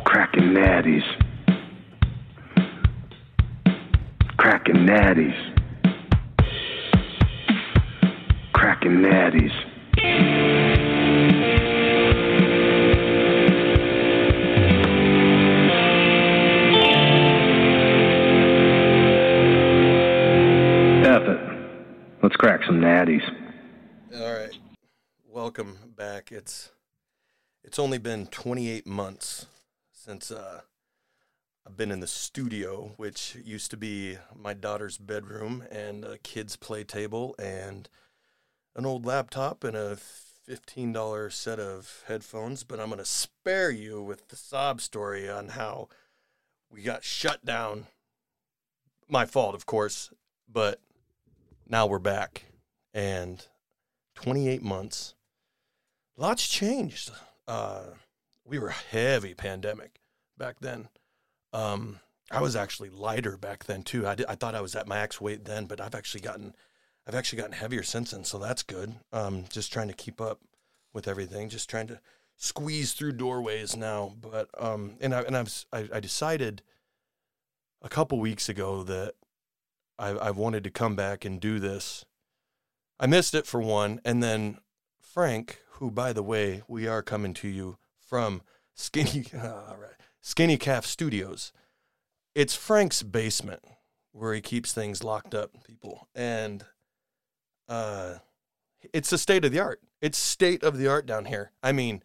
[0.00, 1.04] Cracking natties.
[4.38, 5.36] Cracking natties.
[8.54, 9.52] Cracking natties.
[22.22, 23.20] Let's crack some natties.
[24.14, 24.56] All right.
[25.28, 26.32] Welcome back.
[26.32, 26.70] It's
[27.62, 29.48] it's only been 28 months
[30.04, 30.62] since uh,
[31.64, 36.56] I've been in the studio, which used to be my daughter's bedroom and a kid's
[36.56, 37.88] play table and
[38.74, 39.96] an old laptop and a
[40.48, 42.64] $15 set of headphones.
[42.64, 45.88] But I'm going to spare you with the sob story on how
[46.68, 47.86] we got shut down.
[49.08, 50.10] My fault, of course,
[50.52, 50.80] but
[51.68, 52.46] now we're back.
[52.92, 53.46] And
[54.16, 55.14] 28 months.
[56.16, 57.12] Lots changed.
[57.46, 57.82] Uh,
[58.52, 59.98] we were heavy pandemic
[60.38, 60.88] back then.
[61.52, 64.06] Um, I was actually lighter back then too.
[64.06, 66.54] I, did, I thought I was at my max weight then, but I've actually gotten,
[67.06, 68.24] I've actually gotten heavier since then.
[68.24, 68.94] So that's good.
[69.12, 70.40] Um, just trying to keep up
[70.92, 71.48] with everything.
[71.48, 72.00] Just trying to
[72.36, 74.14] squeeze through doorways now.
[74.20, 76.62] But um, and I and I've I, I decided
[77.82, 79.14] a couple weeks ago that
[79.98, 82.04] I I wanted to come back and do this
[83.02, 84.58] I missed it for one, and then
[85.00, 87.78] Frank, who by the way, we are coming to you
[88.12, 88.42] from
[88.74, 91.50] Skinny right, Skinny Calf Studios.
[92.34, 93.62] It's Frank's basement
[94.12, 96.62] where he keeps things locked up, people, and
[97.70, 98.16] uh,
[98.92, 99.80] it's the state of the art.
[100.02, 101.52] It's state of the art down here.
[101.62, 102.02] I mean,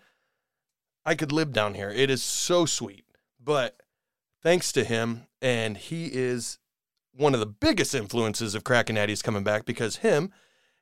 [1.06, 1.90] I could live down here.
[1.90, 3.04] It is so sweet,
[3.44, 3.76] but
[4.42, 6.58] thanks to him, and he is
[7.12, 10.32] one of the biggest influences of Kraken Natties coming back because him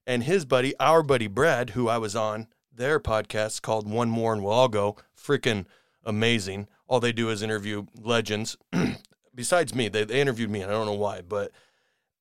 [0.05, 4.33] and his buddy, our buddy Brad, who I was on their podcast called One More
[4.33, 5.65] and We'll All Go, freaking
[6.03, 6.67] amazing.
[6.87, 8.57] All they do is interview legends.
[9.35, 11.51] Besides me, they, they interviewed me, and I don't know why, but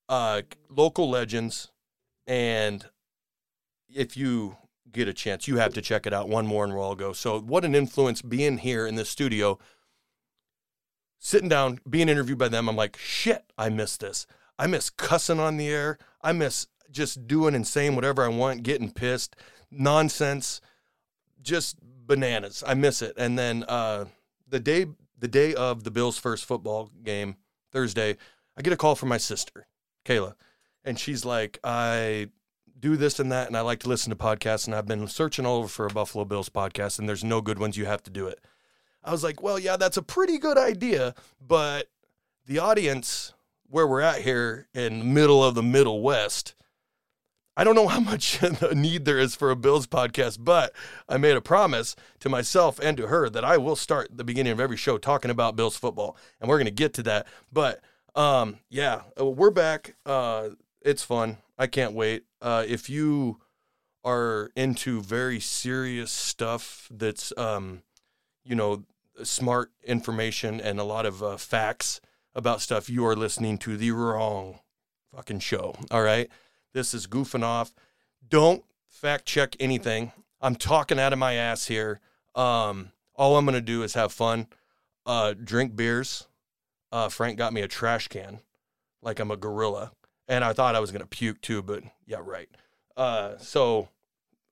[0.08, 1.70] uh, local legends.
[2.26, 2.86] And
[3.88, 4.56] if you
[4.90, 6.28] get a chance, you have to check it out.
[6.28, 7.12] One More and We'll All Go.
[7.12, 9.58] So, what an influence being here in the studio,
[11.18, 12.68] sitting down, being interviewed by them.
[12.68, 14.26] I'm like, shit, I miss this.
[14.58, 15.98] I miss cussing on the air.
[16.22, 19.36] I miss just doing and saying whatever I want, getting pissed,
[19.78, 20.60] nonsense,
[21.42, 22.62] just bananas.
[22.66, 23.14] I miss it.
[23.16, 24.06] And then uh,
[24.48, 24.86] the day
[25.18, 27.36] the day of the Bills' first football game,
[27.72, 28.16] Thursday,
[28.56, 29.66] I get a call from my sister,
[30.04, 30.34] Kayla,
[30.84, 32.28] and she's like, I
[32.78, 35.46] do this and that, and I like to listen to podcasts, and I've been searching
[35.46, 37.76] all over for a Buffalo Bills podcast, and there's no good ones.
[37.76, 38.40] You have to do it.
[39.02, 41.88] I was like, well, yeah, that's a pretty good idea, but
[42.46, 43.32] the audience
[43.68, 46.54] where we're at here in the middle of the Middle West
[47.56, 48.40] I don't know how much
[48.74, 50.72] need there is for a Bills podcast, but
[51.08, 54.52] I made a promise to myself and to her that I will start the beginning
[54.52, 57.26] of every show talking about Bills football, and we're going to get to that.
[57.52, 57.80] But
[58.14, 59.94] um, yeah, uh, we're back.
[60.04, 60.50] Uh,
[60.82, 61.38] it's fun.
[61.58, 62.24] I can't wait.
[62.42, 63.40] Uh, if you
[64.04, 67.82] are into very serious stuff that's, um,
[68.44, 68.84] you know,
[69.22, 72.00] smart information and a lot of uh, facts
[72.34, 74.58] about stuff, you are listening to the wrong
[75.14, 75.76] fucking show.
[75.90, 76.28] All right.
[76.74, 77.72] This is goofing off.
[78.28, 80.12] Don't fact check anything.
[80.40, 82.00] I'm talking out of my ass here.
[82.34, 84.48] Um, all I'm going to do is have fun,
[85.06, 86.26] uh, drink beers.
[86.92, 88.40] Uh, Frank got me a trash can
[89.02, 89.92] like I'm a gorilla.
[90.26, 92.48] And I thought I was going to puke too, but yeah, right.
[92.96, 93.88] Uh, so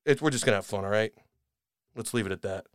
[0.04, 1.12] it, we're just going to have fun, all right?
[1.96, 2.66] Let's leave it at that.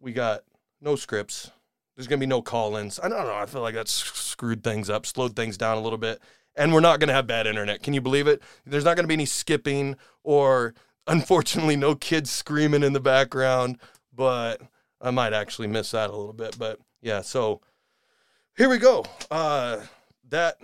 [0.00, 0.42] We got
[0.80, 1.50] no scripts.
[1.96, 3.00] There's going to be no call ins.
[3.02, 3.34] I don't know.
[3.34, 6.20] I feel like that's screwed things up, slowed things down a little bit
[6.56, 7.82] and we're not going to have bad internet.
[7.82, 8.42] Can you believe it?
[8.64, 10.74] There's not going to be any skipping or
[11.06, 13.78] unfortunately no kids screaming in the background,
[14.14, 14.60] but
[15.00, 16.58] I might actually miss that a little bit.
[16.58, 17.60] But yeah, so
[18.56, 19.04] here we go.
[19.30, 19.80] Uh,
[20.28, 20.56] that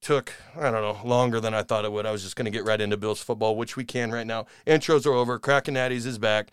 [0.00, 2.06] took, I don't know, longer than I thought it would.
[2.06, 4.46] I was just going to get right into Bills football, which we can right now.
[4.66, 5.38] Intros are over.
[5.38, 6.50] Kraken Natties is back.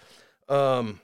[0.47, 1.01] Um,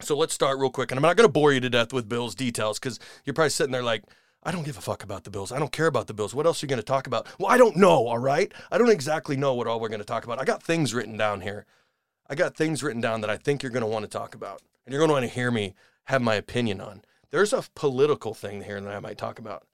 [0.00, 0.90] so let's start real quick.
[0.90, 3.50] And I'm not going to bore you to death with Bills details because you're probably
[3.50, 4.04] sitting there like,
[4.42, 5.50] I don't give a fuck about the Bills.
[5.50, 6.34] I don't care about the Bills.
[6.34, 7.26] What else are you going to talk about?
[7.38, 8.52] Well, I don't know, all right?
[8.70, 10.40] I don't exactly know what all we're going to talk about.
[10.40, 11.66] I got things written down here.
[12.30, 14.62] I got things written down that I think you're going to want to talk about.
[14.86, 15.74] And you're going to want to hear me
[16.04, 17.02] have my opinion on.
[17.30, 19.66] There's a political thing here that I might talk about.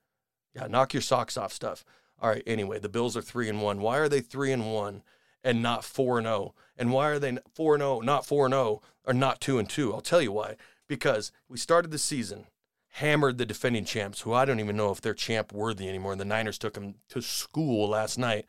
[0.54, 1.84] Yeah, knock your socks off stuff.
[2.20, 3.80] All right, anyway, the Bills are 3 and 1.
[3.80, 5.02] Why are they 3 and 1
[5.44, 6.54] and not 4 and 0?
[6.76, 9.68] And why are they 4 and 0, not 4 and 0 or not 2 and
[9.68, 9.92] 2?
[9.92, 10.56] I'll tell you why.
[10.88, 12.46] Because we started the season
[12.94, 16.12] hammered the defending champs, who I don't even know if they're champ worthy anymore.
[16.12, 18.46] And the Niners took them to school last night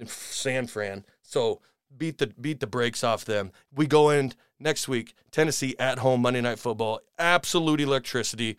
[0.00, 1.04] in San Fran.
[1.20, 1.60] So
[1.94, 3.52] beat the beat the brakes off them.
[3.74, 8.56] We go in next week, Tennessee at home Monday Night Football, absolute electricity.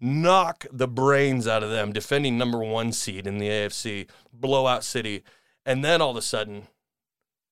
[0.00, 5.22] Knock the brains out of them, defending number one seed in the AFC, blowout city,
[5.64, 6.66] and then all of a sudden,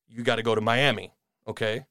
[0.08, 1.12] you got to go to Miami.
[1.46, 1.86] Okay,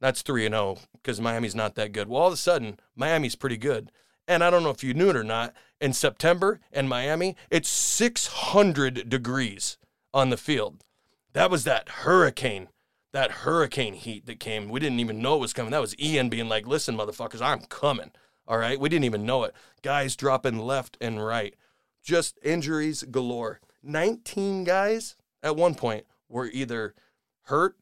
[0.00, 2.08] that's three and oh, zero because Miami's not that good.
[2.08, 3.92] Well, all of a sudden, Miami's pretty good,
[4.28, 5.54] and I don't know if you knew it or not.
[5.80, 9.76] In September in Miami, it's 600 degrees
[10.14, 10.84] on the field.
[11.32, 12.68] That was that hurricane,
[13.12, 14.68] that hurricane heat that came.
[14.68, 15.70] We didn't even know it was coming.
[15.70, 18.10] That was Ian being like, listen, motherfuckers, I'm coming.
[18.48, 18.80] All right.
[18.80, 19.54] We didn't even know it.
[19.82, 21.54] Guys dropping left and right.
[22.02, 23.60] Just injuries galore.
[23.82, 26.94] 19 guys at one point were either
[27.42, 27.76] hurt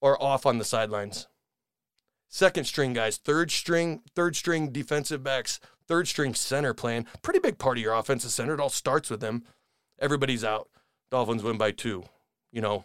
[0.00, 1.28] or off on the sidelines.
[2.28, 7.06] Second string guys, third string, third string defensive backs, third string center playing.
[7.22, 8.54] Pretty big part of your offensive center.
[8.54, 9.44] It all starts with them.
[9.98, 10.68] Everybody's out.
[11.10, 12.04] Dolphins win by two.
[12.52, 12.84] You know,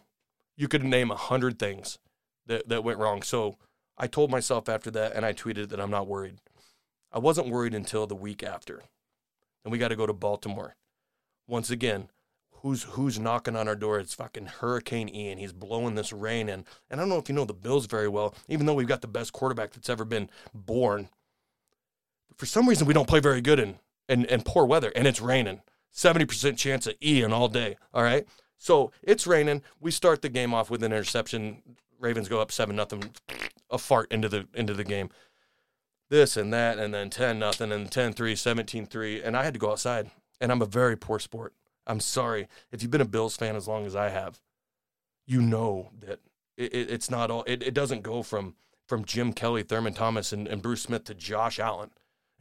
[0.55, 1.99] you could name a hundred things
[2.47, 3.21] that, that went wrong.
[3.21, 3.57] So
[3.97, 6.37] I told myself after that, and I tweeted that I'm not worried.
[7.11, 8.81] I wasn't worried until the week after.
[9.63, 10.75] And we got to go to Baltimore.
[11.47, 12.09] Once again,
[12.51, 13.99] who's who's knocking on our door?
[13.99, 15.37] It's fucking Hurricane Ian.
[15.37, 16.65] He's blowing this rain in.
[16.89, 19.01] And I don't know if you know the Bills very well, even though we've got
[19.01, 21.09] the best quarterback that's ever been born.
[22.43, 25.61] For some reason, we don't play very good in, in, poor weather, and it's raining.
[25.95, 27.77] 70% chance of Ian all day.
[27.93, 28.27] All right.
[28.57, 29.61] So it's raining.
[29.79, 31.63] We start the game off with an interception.
[32.01, 33.11] Ravens go up seven nothing,
[33.69, 35.09] a fart into the into the game.
[36.09, 39.25] This and that, and then ten nothing, and 10-3, 17-3.
[39.25, 40.11] and I had to go outside.
[40.41, 41.53] And I'm a very poor sport.
[41.87, 44.41] I'm sorry if you've been a Bills fan as long as I have.
[45.25, 46.19] You know that
[46.57, 47.45] it, it, it's not all.
[47.47, 48.55] It, it doesn't go from
[48.85, 51.91] from Jim Kelly, Thurman Thomas, and, and Bruce Smith to Josh Allen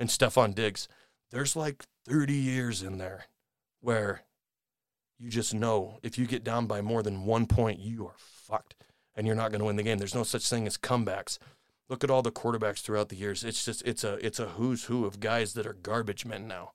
[0.02, 0.88] and Stefon Diggs.
[1.30, 3.26] There's like 30 years in there
[3.80, 4.22] where
[5.16, 8.74] you just know if you get down by more than one point, you are fucked
[9.14, 9.98] and you're not going to win the game.
[9.98, 11.38] There's no such thing as comebacks.
[11.88, 13.44] Look at all the quarterbacks throughout the years.
[13.44, 16.72] It's just it's a it's a who's who of guys that are garbage men now.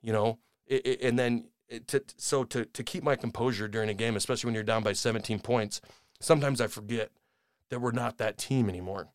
[0.00, 3.88] You know, it, it, and then it, to, so to to keep my composure during
[3.88, 5.80] a game, especially when you're down by 17 points,
[6.20, 7.10] sometimes I forget
[7.70, 9.08] that we're not that team anymore.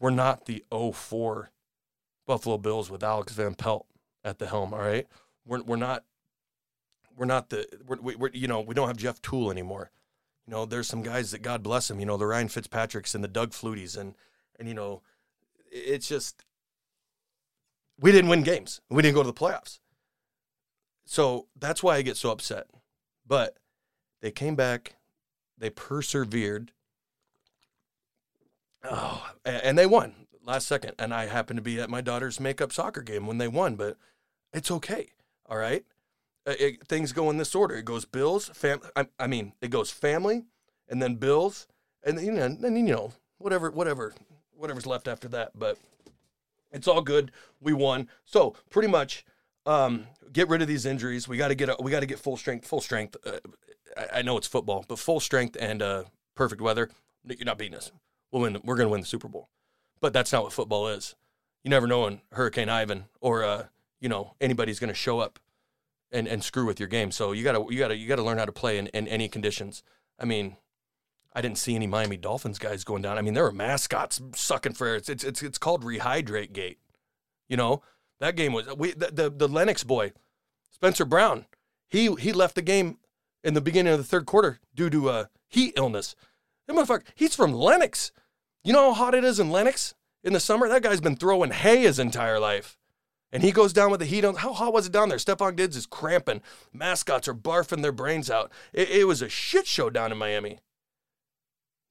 [0.00, 1.52] We're not the 04
[2.28, 3.86] Buffalo Bills with Alex Van Pelt
[4.22, 4.74] at the helm.
[4.74, 5.08] All right,
[5.46, 6.04] we're we're not
[7.16, 9.90] we're not the we're, we're you know we don't have Jeff Tuel anymore.
[10.46, 11.98] You know, there's some guys that God bless them.
[11.98, 14.14] You know, the Ryan Fitzpatricks and the Doug Fluties and
[14.58, 15.00] and you know,
[15.72, 16.44] it's just
[17.98, 18.82] we didn't win games.
[18.90, 19.80] We didn't go to the playoffs.
[21.06, 22.66] So that's why I get so upset.
[23.26, 23.56] But
[24.20, 24.96] they came back,
[25.56, 26.72] they persevered.
[28.84, 30.14] Oh, and they won
[30.48, 30.94] last second.
[30.98, 33.96] And I happened to be at my daughter's makeup soccer game when they won, but
[34.52, 35.10] it's okay.
[35.46, 35.84] All right.
[36.46, 37.76] Uh, it, things go in this order.
[37.76, 38.80] It goes Bills, fam.
[38.96, 40.46] I, I, mean, it goes family,
[40.88, 41.66] and then Bills,
[42.02, 44.14] and then, you know, you know whatever, whatever,
[44.56, 45.52] whatever's left after that.
[45.54, 45.78] But
[46.72, 47.30] it's all good.
[47.60, 48.08] We won.
[48.24, 49.26] So pretty much,
[49.66, 51.28] um, get rid of these injuries.
[51.28, 52.66] We got to get a, we got to get full strength.
[52.66, 53.16] Full strength.
[53.24, 53.38] Uh,
[53.96, 56.04] I, I, know it's football, but full strength and uh,
[56.34, 56.88] perfect weather.
[57.24, 57.92] You're not beating us.
[58.32, 58.58] We'll win.
[58.64, 59.50] We're going to win the Super Bowl.
[60.00, 61.14] But that's not what football is.
[61.64, 63.66] You never know when Hurricane Ivan or uh,
[64.00, 65.38] you know anybody's going to show up
[66.10, 67.10] and, and screw with your game.
[67.10, 69.82] So you gotta you gotta you gotta learn how to play in, in any conditions.
[70.18, 70.56] I mean,
[71.34, 73.18] I didn't see any Miami Dolphins guys going down.
[73.18, 74.96] I mean, there were mascots sucking for air.
[74.96, 76.78] It's it's it's, it's called rehydrate gate.
[77.48, 77.82] You know
[78.20, 80.12] that game was we the, the the Lenox boy,
[80.70, 81.46] Spencer Brown.
[81.88, 82.98] He he left the game
[83.44, 86.14] in the beginning of the third quarter due to a heat illness.
[86.66, 88.12] That motherfucker, he's from Lenox.
[88.68, 90.68] You know how hot it is in Lenox in the summer?
[90.68, 92.76] That guy's been throwing hay his entire life.
[93.32, 94.34] And he goes down with the heat on.
[94.34, 95.16] How hot was it down there?
[95.16, 96.42] Stefon Diggs is cramping.
[96.70, 98.52] Mascots are barfing their brains out.
[98.74, 100.58] It, it, was a shit show down in Miami.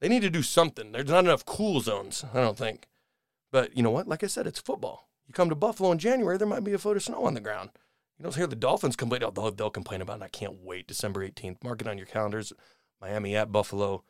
[0.02, 0.92] They need to do something.
[0.92, 2.86] There's not enough cool zones, I don't think.
[3.52, 4.08] But you know what?
[4.08, 5.10] Like I said, it's football.
[5.26, 7.40] You come to Buffalo in January, there might be a foot of snow on the
[7.40, 7.72] ground.
[8.20, 9.24] You don't hear the Dolphins complain.
[9.24, 10.26] Oh, they'll, they'll complain about it.
[10.26, 10.86] I can't wait.
[10.86, 11.64] December 18th.
[11.64, 12.54] Mark it on your calendars.
[13.02, 14.04] Miami at Buffalo.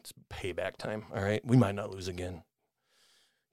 [0.00, 1.04] It's payback time.
[1.14, 1.44] All right.
[1.44, 2.42] We might not lose again.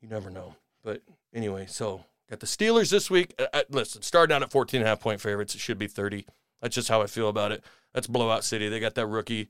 [0.01, 0.55] You never know.
[0.83, 1.01] But
[1.33, 3.33] anyway, so got the Steelers this week.
[3.39, 5.55] Uh, uh, listen, starting out at 14 and a half point favorites.
[5.55, 6.25] It should be 30.
[6.61, 7.63] That's just how I feel about it.
[7.93, 8.69] That's blowout city.
[8.69, 9.49] They got that rookie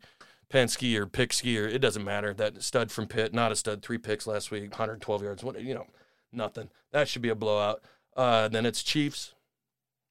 [0.49, 2.33] Penske or Pickski or it doesn't matter.
[2.33, 5.43] That stud from Pitt, not a stud, three picks last week, 112 yards.
[5.43, 5.87] What you know,
[6.31, 6.69] nothing.
[6.91, 7.81] That should be a blowout.
[8.15, 9.33] Uh, then it's Chiefs.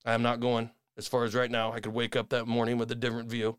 [0.05, 1.73] I'm not going as far as right now.
[1.73, 3.57] I could wake up that morning with a different view.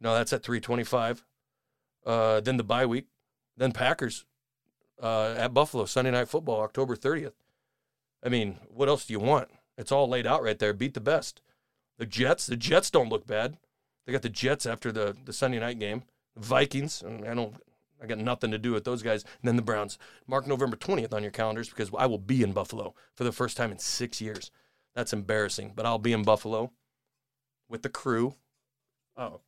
[0.00, 1.24] No, that's at 325.
[2.06, 3.06] Uh, then the bye week.
[3.56, 4.24] Then Packers
[5.02, 7.32] uh, at Buffalo, Sunday Night Football, October 30th.
[8.24, 9.48] I mean, what else do you want?
[9.76, 10.72] It's all laid out right there.
[10.72, 11.42] Beat the best.
[11.98, 13.56] The Jets, the Jets don't look bad.
[14.06, 16.04] They got the Jets after the the Sunday night game.
[16.36, 17.02] Vikings.
[17.04, 17.56] I don't.
[18.02, 19.22] I got nothing to do with those guys.
[19.22, 19.98] And then the Browns.
[20.26, 23.56] Mark November 20th on your calendars because I will be in Buffalo for the first
[23.56, 24.50] time in six years.
[24.94, 26.72] That's embarrassing, but I'll be in Buffalo
[27.68, 28.34] with the crew.
[29.16, 29.40] Oh.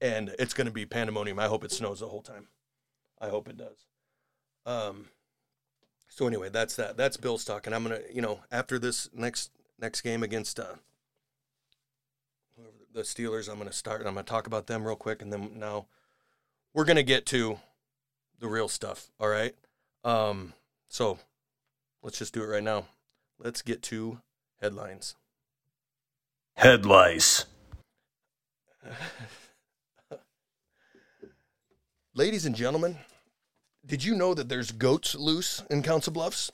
[0.00, 1.38] And it's going to be pandemonium.
[1.38, 2.48] I hope it snows the whole time.
[3.20, 3.86] I hope it does.
[4.66, 5.08] Um.
[6.08, 6.96] So anyway, that's that.
[6.96, 10.74] That's Bill's talk, and I'm gonna, you know, after this next next game against uh,
[12.92, 14.00] the Steelers, I'm gonna start.
[14.00, 15.86] And I'm gonna talk about them real quick, and then now
[16.74, 17.58] we're gonna get to
[18.38, 19.10] the real stuff.
[19.20, 19.54] All right.
[20.04, 20.54] Um.
[20.88, 21.18] So
[22.02, 22.86] let's just do it right now.
[23.38, 24.20] Let's get to
[24.60, 25.14] headlines.
[26.54, 27.46] Headlights.
[32.18, 32.98] Ladies and gentlemen,
[33.86, 36.50] did you know that there's goats loose in Council Bluffs?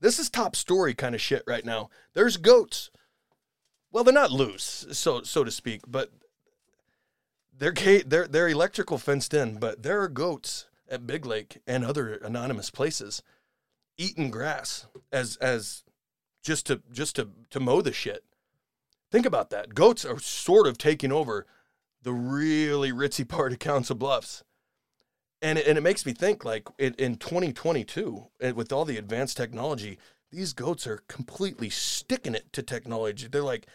[0.00, 1.90] This is top story kind of shit right now.
[2.14, 2.90] There's goats.
[3.92, 6.12] Well, they're not loose, so so to speak, but
[7.54, 7.74] they're
[8.06, 12.70] they're they're electrical fenced in, but there are goats at Big Lake and other anonymous
[12.70, 13.22] places
[13.98, 15.84] eating grass as as
[16.42, 18.24] just to just to to mow the shit.
[19.12, 19.74] Think about that.
[19.74, 21.44] Goats are sort of taking over
[22.00, 24.42] the really ritzy part of Council Bluffs.
[25.42, 28.96] And it, and it makes me think like in, in 2022, and with all the
[28.96, 29.98] advanced technology,
[30.32, 33.28] these goats are completely sticking it to technology.
[33.28, 33.66] They're like,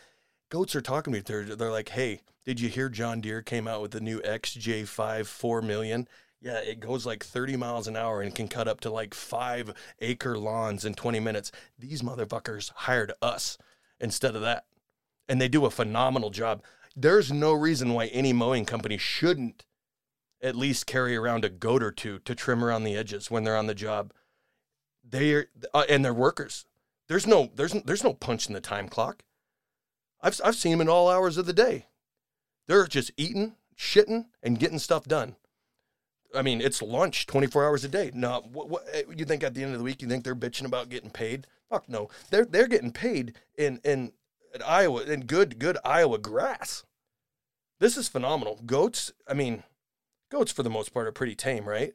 [0.49, 1.23] goats are talking to me.
[1.25, 5.25] They're, they're like, hey, did you hear John Deere came out with the new XJ5
[5.25, 6.07] 4 million?
[6.41, 9.73] Yeah, it goes like 30 miles an hour and can cut up to like five
[9.99, 11.51] acre lawns in 20 minutes.
[11.77, 13.59] These motherfuckers hired us
[13.99, 14.65] instead of that.
[15.29, 16.63] And they do a phenomenal job.
[16.95, 19.65] There's no reason why any mowing company shouldn't
[20.41, 23.57] at least carry around a goat or two to trim around the edges when they're
[23.57, 24.13] on the job.
[25.07, 26.65] They are, uh, and they're workers.
[27.07, 29.23] There's no there's there's no punch in the time clock.
[30.21, 31.87] I've I've seen them in all hours of the day.
[32.67, 35.35] They're just eating, shitting, and getting stuff done.
[36.33, 38.11] I mean, it's lunch 24 hours a day.
[38.13, 40.35] No, what, what eh, you think at the end of the week you think they're
[40.35, 41.47] bitching about getting paid?
[41.69, 42.09] Fuck no.
[42.29, 44.13] They're they're getting paid in in,
[44.53, 46.85] in Iowa in good good Iowa grass.
[47.79, 48.61] This is phenomenal.
[48.65, 49.63] Goats, I mean,
[50.31, 51.93] Goats, for the most part, are pretty tame, right?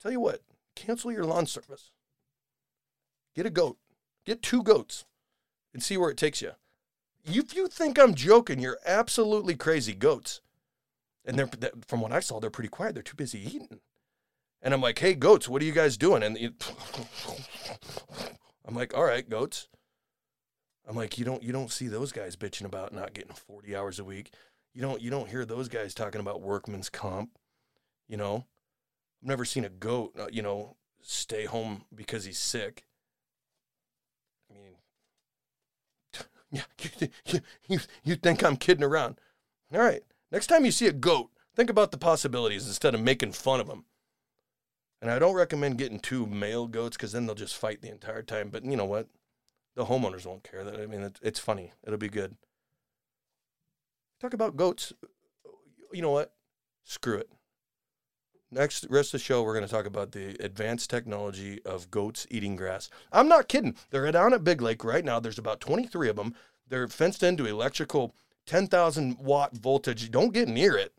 [0.00, 0.42] Tell you what,
[0.76, 1.90] cancel your lawn service.
[3.34, 3.78] Get a goat.
[4.26, 5.06] Get two goats
[5.72, 6.52] and see where it takes you.
[7.24, 9.94] If you think I'm joking, you're absolutely crazy.
[9.94, 10.40] Goats.
[11.24, 11.48] And they're,
[11.86, 12.94] from what I saw, they're pretty quiet.
[12.94, 13.80] They're too busy eating.
[14.60, 16.22] And I'm like, hey, goats, what are you guys doing?
[16.22, 16.36] And
[18.66, 19.68] I'm like, all right, goats.
[20.86, 23.98] I'm like, you don't you don't see those guys bitching about not getting 40 hours
[24.00, 24.32] a week.
[24.74, 27.38] You don't you don't hear those guys talking about workman's comp.
[28.08, 28.46] You know,
[29.22, 32.84] I've never seen a goat, uh, you know, stay home because he's sick.
[34.50, 34.76] I mean,
[36.50, 39.18] yeah, you, you, you think I'm kidding around?
[39.72, 43.32] All right, next time you see a goat, think about the possibilities instead of making
[43.32, 43.84] fun of them.
[45.00, 48.22] And I don't recommend getting two male goats because then they'll just fight the entire
[48.22, 48.50] time.
[48.50, 49.08] But you know what?
[49.74, 50.62] The homeowners won't care.
[50.62, 51.72] That I mean, it's funny.
[51.84, 52.36] It'll be good.
[54.22, 54.92] Talk about goats.
[55.92, 56.32] You know what?
[56.84, 57.28] Screw it.
[58.52, 62.28] Next rest of the show, we're going to talk about the advanced technology of goats
[62.30, 62.88] eating grass.
[63.10, 63.74] I'm not kidding.
[63.90, 65.18] They're down at Big Lake right now.
[65.18, 66.36] There's about 23 of them.
[66.68, 68.14] They're fenced into electrical
[68.46, 70.08] 10,000 watt voltage.
[70.12, 70.92] Don't get near it.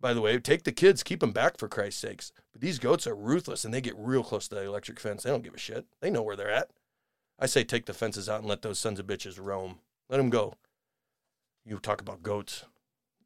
[0.00, 2.32] By the way, take the kids, keep them back for Christ's sakes.
[2.50, 5.22] But these goats are ruthless and they get real close to the electric fence.
[5.22, 5.86] They don't give a shit.
[6.00, 6.70] They know where they're at.
[7.38, 9.78] I say take the fences out and let those sons of bitches roam.
[10.08, 10.56] Let them go
[11.70, 12.64] you talk about goats.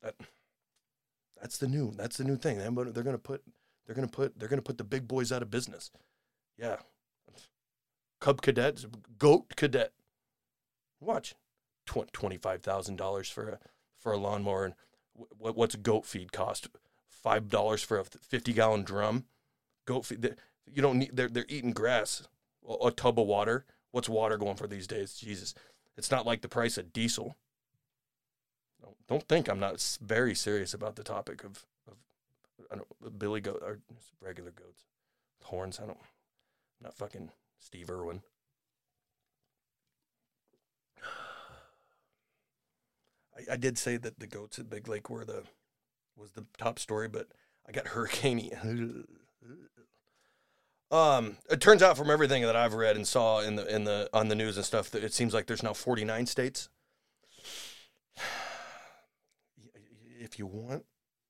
[0.02, 0.14] That
[1.40, 2.58] that's the new that's the new thing.
[2.58, 3.42] They're gonna put
[3.86, 5.90] they're gonna put they're gonna put the big boys out of business.
[6.58, 6.76] Yeah,
[8.20, 8.86] Cub cadets,
[9.18, 9.92] goat cadet.
[11.00, 11.34] Watch,
[11.86, 13.58] twenty five thousand dollars for a
[13.98, 14.74] for a lawnmower, and
[15.38, 16.68] what what's goat feed cost?
[17.08, 19.24] Five dollars for a fifty gallon drum.
[19.86, 20.36] Goat feed.
[20.66, 21.16] You don't need.
[21.16, 22.28] They're they're eating grass.
[22.82, 23.64] A tub of water.
[23.90, 25.14] What's water going for these days?
[25.14, 25.54] Jesus,
[25.96, 27.36] it's not like the price of diesel
[29.08, 31.96] don't think I'm not very serious about the topic of of
[32.70, 33.80] I don't, billy goat or
[34.20, 34.84] regular goats,
[35.42, 35.80] horns.
[35.82, 35.98] I don't,
[36.82, 38.22] not fucking Steve Irwin.
[43.36, 45.44] I, I did say that the goats at Big Lake were the
[46.16, 47.28] was the top story, but
[47.68, 48.50] I got hurricane.
[50.90, 54.08] um, it turns out from everything that I've read and saw in the in the
[54.12, 56.68] on the news and stuff that it seems like there's now 49 states
[60.34, 60.84] if you want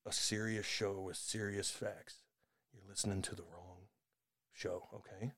[0.06, 2.22] a serious show with serious facts,
[2.72, 3.88] you're listening to the wrong
[4.50, 5.32] show, okay?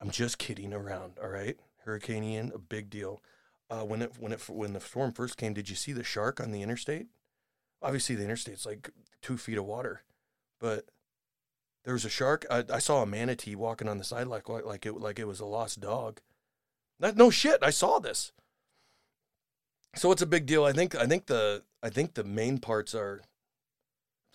[0.00, 1.58] I'm just kidding around, all right?
[1.84, 3.20] Hurricane Ian, a big deal.
[3.68, 6.40] uh, when it when it when the storm first came, did you see the shark
[6.40, 7.08] on the interstate?
[7.82, 8.90] Obviously, the interstate's like
[9.22, 10.02] two feet of water,
[10.60, 10.86] but
[11.84, 12.46] there was a shark.
[12.50, 15.40] I, I saw a manatee walking on the side like like it like it was
[15.40, 16.20] a lost dog.
[17.00, 18.32] That, no shit, I saw this.
[19.96, 20.64] So it's a big deal.
[20.64, 23.22] I think I think the I think the main parts are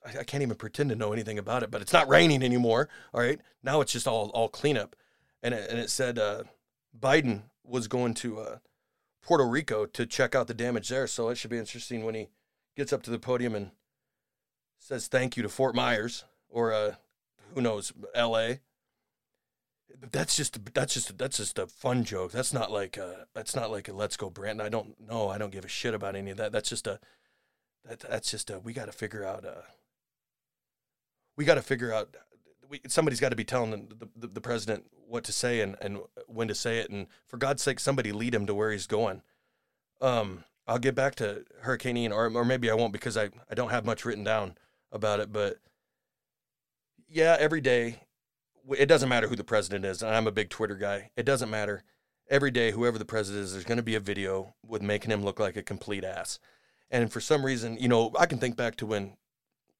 [0.05, 2.89] I, I can't even pretend to know anything about it, but it's not raining anymore.
[3.13, 3.39] All right.
[3.63, 4.95] Now it's just all all cleanup.
[5.43, 6.43] And it, and it said uh,
[6.97, 8.57] Biden was going to uh,
[9.23, 11.07] Puerto Rico to check out the damage there.
[11.07, 12.29] So it should be interesting when he
[12.75, 13.71] gets up to the podium and
[14.79, 16.95] says thank you to Fort Myers or uh,
[17.53, 18.59] who knows, L.A.
[20.11, 22.31] That's just that's just that's just a fun joke.
[22.31, 24.65] That's not like a, that's not like a let's go Brandon.
[24.65, 25.29] I don't know.
[25.29, 26.51] I don't give a shit about any of that.
[26.51, 26.99] That's just a
[27.85, 29.45] that that's just a we got to figure out.
[29.45, 29.61] Uh,
[31.37, 32.15] we got to figure out.
[32.69, 35.99] We, somebody's got to be telling the, the, the president what to say and, and
[36.27, 36.89] when to say it.
[36.89, 39.21] And for God's sake, somebody lead him to where he's going.
[39.99, 43.55] Um, I'll get back to Hurricane Ian, or, or maybe I won't because I, I
[43.55, 44.55] don't have much written down
[44.91, 45.33] about it.
[45.33, 45.57] But
[47.09, 47.99] yeah, every day,
[48.77, 50.03] it doesn't matter who the president is.
[50.03, 51.11] I'm a big Twitter guy.
[51.15, 51.83] It doesn't matter.
[52.29, 55.23] Every day, whoever the president is, there's going to be a video with making him
[55.23, 56.39] look like a complete ass.
[56.89, 59.17] And for some reason, you know, I can think back to when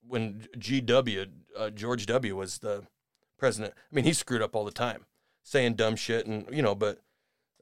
[0.08, 2.84] when GW uh, George W was the
[3.38, 3.74] president.
[3.76, 5.06] I mean, he screwed up all the time,
[5.44, 7.00] saying dumb shit, and you know, but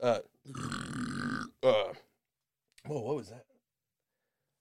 [0.02, 0.20] uh,
[1.64, 1.94] uh,
[2.86, 3.46] whoa, what was that?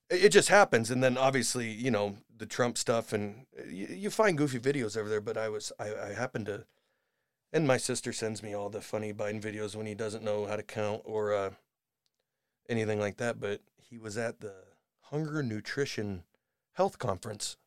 [0.09, 4.37] It, just happens, and then obviously, you know, the Trump stuff, and you, you find
[4.37, 5.21] goofy videos over there.
[5.21, 6.65] But I was, I, I happened to,
[7.53, 10.55] and my sister sends me all the funny Biden videos when he doesn't know how
[10.55, 11.49] to count or uh,
[12.67, 13.39] anything like that.
[13.39, 14.53] But he was at the
[15.11, 16.23] Hunger Nutrition
[16.73, 17.57] Health Conference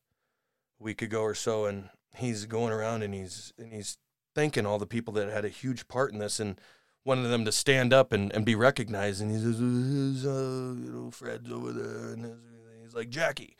[0.79, 3.97] a week ago or so, and he's going around and he's and he's
[4.35, 6.59] thanking all the people that had a huge part in this and
[7.05, 9.21] wanted them to stand up and, and be recognized.
[9.21, 12.13] And he says, uh, you know, Fred's over there.
[12.13, 12.37] And
[12.81, 13.57] he's like, Jackie,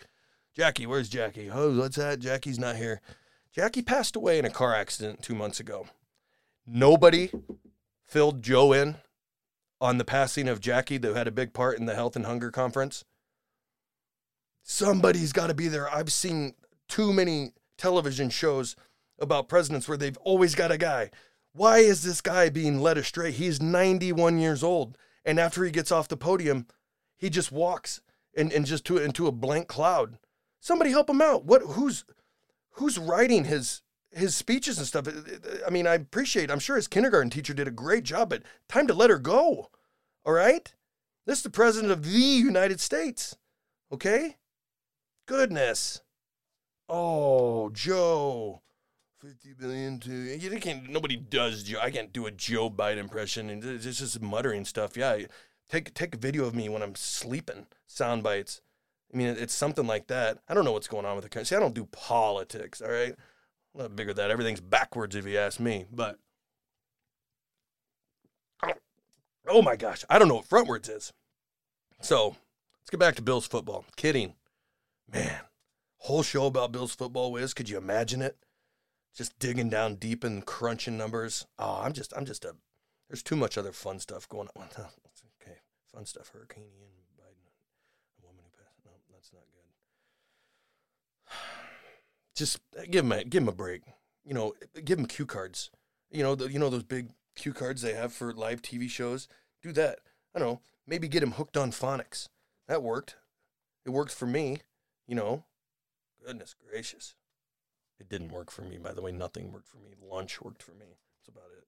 [0.56, 1.50] Jackie, where's Jackie?
[1.52, 2.20] Oh, what's that?
[2.20, 3.02] Jackie's not here.
[3.52, 5.88] Jackie passed away in a car accident two months ago.
[6.66, 7.30] Nobody
[8.04, 8.96] filled Joe in
[9.82, 12.52] on the passing of Jackie that had a big part in the health and hunger
[12.52, 13.04] conference.
[14.62, 15.94] Somebody's got to be there.
[15.94, 16.54] I've seen
[16.88, 18.76] too many television shows
[19.20, 21.12] about presidents where they've always got a guy.
[21.54, 23.32] Why is this guy being led astray?
[23.32, 24.98] He's 91 years old.
[25.24, 26.68] And after he gets off the podium,
[27.16, 28.02] he just walks
[28.36, 30.18] and, and just to, into a blank cloud.
[30.60, 31.46] Somebody help him out.
[31.46, 32.06] What who's
[32.72, 35.08] who's writing his his speeches and stuff?
[35.66, 36.50] I mean, I appreciate.
[36.50, 39.70] I'm sure his kindergarten teacher did a great job, but time to let her go.
[40.26, 40.74] All right?
[41.26, 43.38] This is the president of the United States.
[43.92, 44.38] Okay?
[45.26, 46.02] Goodness.
[46.90, 48.62] Oh, Joe.
[49.24, 53.50] 50 billion to you can't nobody does Joe I can't do a Joe Biden impression
[53.50, 54.98] and it's just muttering stuff.
[54.98, 55.18] Yeah.
[55.72, 58.60] Take take a video of me when I'm sleeping, sound bites.
[59.14, 60.40] I mean, it's something like that.
[60.50, 61.46] I don't know what's going on with the country.
[61.46, 63.16] See, I don't do politics, all right?
[63.74, 64.32] Not bigger than that.
[64.32, 65.86] Everything's backwards if you ask me.
[65.90, 66.20] But
[69.48, 71.14] oh my gosh, I don't know what frontwards is.
[72.02, 72.36] So
[72.82, 73.86] let's get back to Bills football.
[73.96, 74.34] Kidding.
[75.10, 75.40] Man,
[76.00, 77.54] whole show about Bills football whiz.
[77.54, 78.36] Could you imagine it?
[79.16, 81.46] Just digging down deep and crunching numbers.
[81.60, 82.56] Oh, I'm just, I'm just a.
[83.10, 84.68] There's too much other fun stuff going on.
[84.78, 85.58] okay,
[85.94, 86.32] fun stuff.
[86.34, 87.46] Hurricane Ian, Biden,
[88.20, 88.80] a woman who passed.
[88.86, 89.44] No, that's not
[91.28, 91.36] good.
[92.36, 93.84] Just uh, give him a give him a break.
[94.26, 95.70] You know, give him cue cards.
[96.10, 99.28] You know, the, you know those big cue cards they have for live TV shows.
[99.62, 100.00] Do that.
[100.34, 100.62] I don't know.
[100.88, 102.30] Maybe get him hooked on phonics.
[102.68, 103.16] That worked.
[103.86, 104.58] It worked for me.
[105.08, 105.44] You know,
[106.26, 107.16] Goodness gracious.
[108.00, 109.12] It didn't work for me, by the way.
[109.12, 109.92] Nothing worked for me.
[110.02, 110.98] Lunch worked for me.
[111.18, 111.66] That's about it.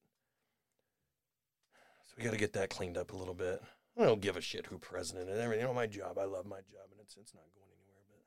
[2.08, 3.62] So we got to get that cleaned up a little bit.
[3.98, 5.62] I don't give a shit who president and everything.
[5.62, 6.18] You know, my job.
[6.18, 8.04] I love my job, and it's it's not going anywhere.
[8.10, 8.24] But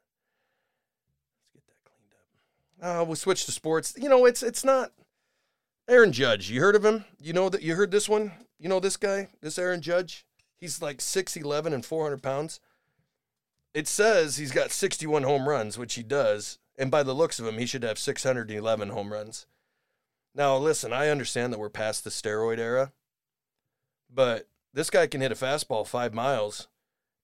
[1.37, 2.13] let's get that cleaned
[2.95, 3.03] up.
[3.03, 3.95] Uh, we'll switch to sports.
[3.97, 4.93] You know, it's it's not
[5.89, 6.51] Aaron Judge.
[6.51, 7.05] You heard of him?
[7.21, 8.33] You know that you heard this one?
[8.59, 9.29] You know this guy?
[9.43, 10.25] This Aaron Judge?
[10.57, 12.61] He's like six eleven and four hundred pounds
[13.75, 16.59] it says he's got 61 home runs, which he does.
[16.79, 19.47] And by the looks of him, he should have 611 home runs.
[20.35, 22.93] Now, listen, I understand that we're past the steroid era,
[24.09, 26.69] but this guy can hit a fastball five miles,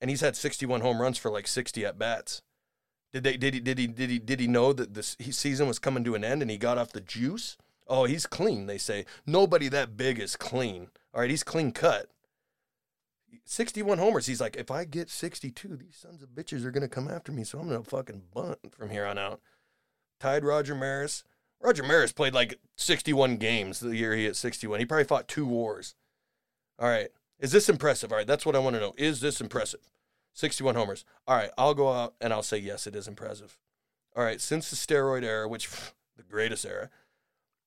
[0.00, 2.42] and he's had 61 home runs for like 60 at bats.
[3.12, 3.36] Did they?
[3.36, 3.60] Did he?
[3.60, 3.86] Did he?
[3.86, 4.18] Did he?
[4.18, 6.90] Did he know that this season was coming to an end, and he got off
[6.90, 7.56] the juice?
[7.86, 8.66] Oh, he's clean.
[8.66, 10.88] They say nobody that big is clean.
[11.14, 12.08] All right, he's clean cut.
[13.44, 14.26] 61 homers.
[14.26, 17.32] He's like, if I get 62, these sons of bitches are going to come after
[17.32, 17.44] me.
[17.44, 19.40] So I'm going to fucking bunt from here on out.
[20.20, 21.24] Tied Roger Maris.
[21.60, 24.80] Roger Maris played like 61 games the year he hit 61.
[24.80, 25.94] He probably fought two wars.
[26.78, 27.08] All right.
[27.38, 28.12] Is this impressive?
[28.12, 28.94] All right, that's what I want to know.
[28.96, 29.80] Is this impressive?
[30.34, 31.04] 61 homers.
[31.26, 33.58] All right, I'll go out and I'll say yes, it is impressive.
[34.16, 35.68] All right, since the steroid era, which
[36.16, 36.90] the greatest era,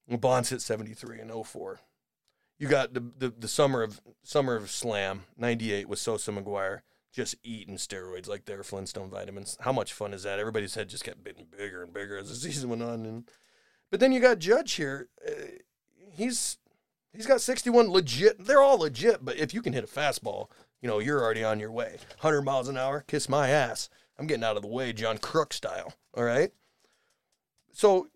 [0.10, 1.80] Bonds hit 73 in 04.
[2.60, 6.82] You got the, the, the summer of summer of slam, 98 with Sosa McGwire
[7.18, 9.58] just eating steroids like they're Flintstone vitamins.
[9.62, 10.38] How much fun is that?
[10.38, 13.06] Everybody's head just kept getting bigger and bigger as the season went on.
[13.06, 13.30] And
[13.90, 15.10] but then you got Judge here.
[15.28, 15.32] Uh,
[16.14, 16.58] he's
[17.14, 18.46] he's got 61 legit.
[18.46, 19.26] They're all legit.
[19.26, 21.98] But if you can hit a fastball, you know you're already on your way.
[22.20, 23.90] 100 miles an hour, kiss my ass.
[24.20, 25.94] I'm getting out of the way, John Kruk style.
[26.16, 26.52] All right.
[27.74, 28.10] So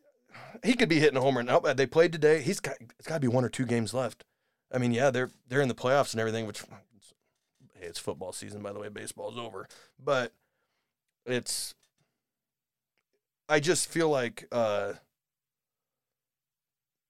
[0.64, 1.42] he could be hitting a homer.
[1.42, 2.42] Now they played today.
[2.42, 4.26] He's got it's got to be one or two games left.
[4.74, 6.62] I mean, yeah, they're they're in the playoffs and everything, which
[7.74, 9.68] hey, it's football season, by the way, baseball's over.
[10.04, 10.34] But
[11.26, 11.76] it's
[13.50, 14.94] I just feel like uh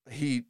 [0.10, 0.43] he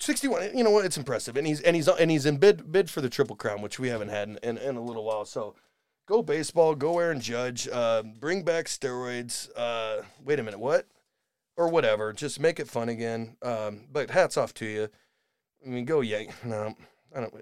[0.00, 1.36] 61 you know what it's impressive.
[1.36, 3.88] And he's and he's and he's in bid bid for the triple crown which we
[3.88, 5.24] haven't had in, in, in a little while.
[5.24, 5.54] So
[6.06, 10.86] go baseball go Aaron Judge uh, bring back steroids uh, wait a minute what?
[11.56, 13.36] Or whatever just make it fun again.
[13.40, 14.88] Um, but hats off to you
[15.64, 16.74] I mean go yeah no
[17.14, 17.34] I don't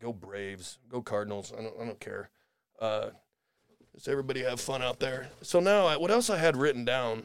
[0.00, 1.52] go Braves, go Cardinals.
[1.56, 2.30] I don't, I don't care.
[2.80, 3.10] Uh,
[3.94, 5.28] just everybody have fun out there.
[5.42, 7.24] So now, I, what else I had written down?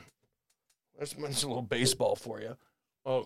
[0.97, 2.55] There's, there's a little baseball for you.
[3.05, 3.25] Oh,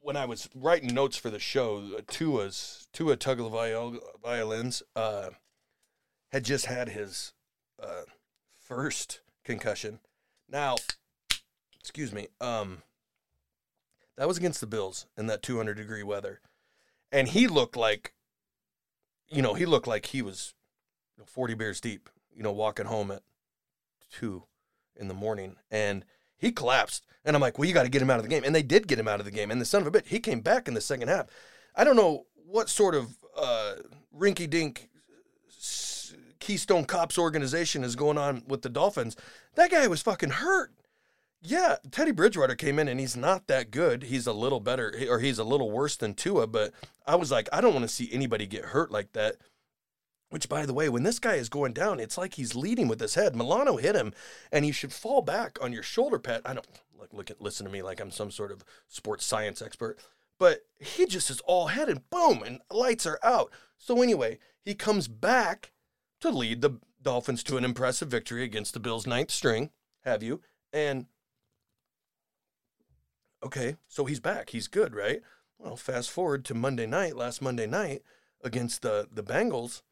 [0.00, 5.30] when I was writing notes for the show, uh, Tua's Tua Tagovailoa uh,
[6.30, 7.32] had just had his
[7.82, 8.02] uh,
[8.60, 9.98] first concussion.
[10.48, 10.76] Now,
[11.80, 12.28] excuse me.
[12.40, 12.82] Um,
[14.16, 16.40] that was against the Bills in that 200 degree weather.
[17.12, 18.12] And he looked like,
[19.28, 20.54] you know, he looked like he was
[21.24, 23.22] 40 beers deep, you know, walking home at
[24.10, 24.44] two
[24.96, 25.56] in the morning.
[25.70, 26.04] And
[26.36, 27.04] he collapsed.
[27.24, 28.44] And I'm like, well, you got to get him out of the game.
[28.44, 29.50] And they did get him out of the game.
[29.50, 31.26] And the son of a bitch, he came back in the second half.
[31.74, 33.74] I don't know what sort of uh,
[34.16, 34.88] rinky dink
[36.38, 39.16] Keystone Cops organization is going on with the Dolphins.
[39.56, 40.72] That guy was fucking hurt.
[41.48, 44.02] Yeah, Teddy Bridgewater came in and he's not that good.
[44.02, 46.72] He's a little better or he's a little worse than Tua, but
[47.06, 49.36] I was like, I don't want to see anybody get hurt like that.
[50.30, 52.98] Which, by the way, when this guy is going down, it's like he's leading with
[52.98, 53.36] his head.
[53.36, 54.12] Milano hit him,
[54.50, 56.42] and you should fall back on your shoulder pad.
[56.44, 56.66] I don't
[56.98, 60.00] look, look at, listen to me like I'm some sort of sports science expert,
[60.40, 63.52] but he just is all head and boom, and lights are out.
[63.78, 65.70] So anyway, he comes back
[66.22, 69.70] to lead the Dolphins to an impressive victory against the Bills' ninth string.
[70.02, 70.40] Have you?
[70.72, 71.06] And
[73.46, 74.50] Okay, so he's back.
[74.50, 75.22] He's good, right?
[75.56, 78.02] Well, fast forward to Monday night, last Monday night
[78.42, 79.82] against the the Bengals.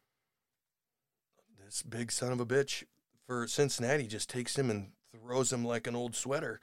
[1.64, 2.82] This big son of a bitch
[3.24, 6.58] for Cincinnati just takes him and throws him like an old sweater,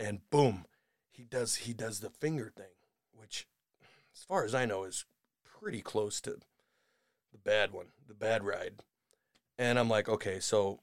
[0.00, 0.64] and boom,
[1.12, 2.74] he does he does the finger thing,
[3.12, 3.46] which,
[4.12, 5.04] as far as I know, is
[5.44, 6.38] pretty close to
[7.30, 8.82] the bad one, the bad ride.
[9.56, 10.80] And I'm like, okay, so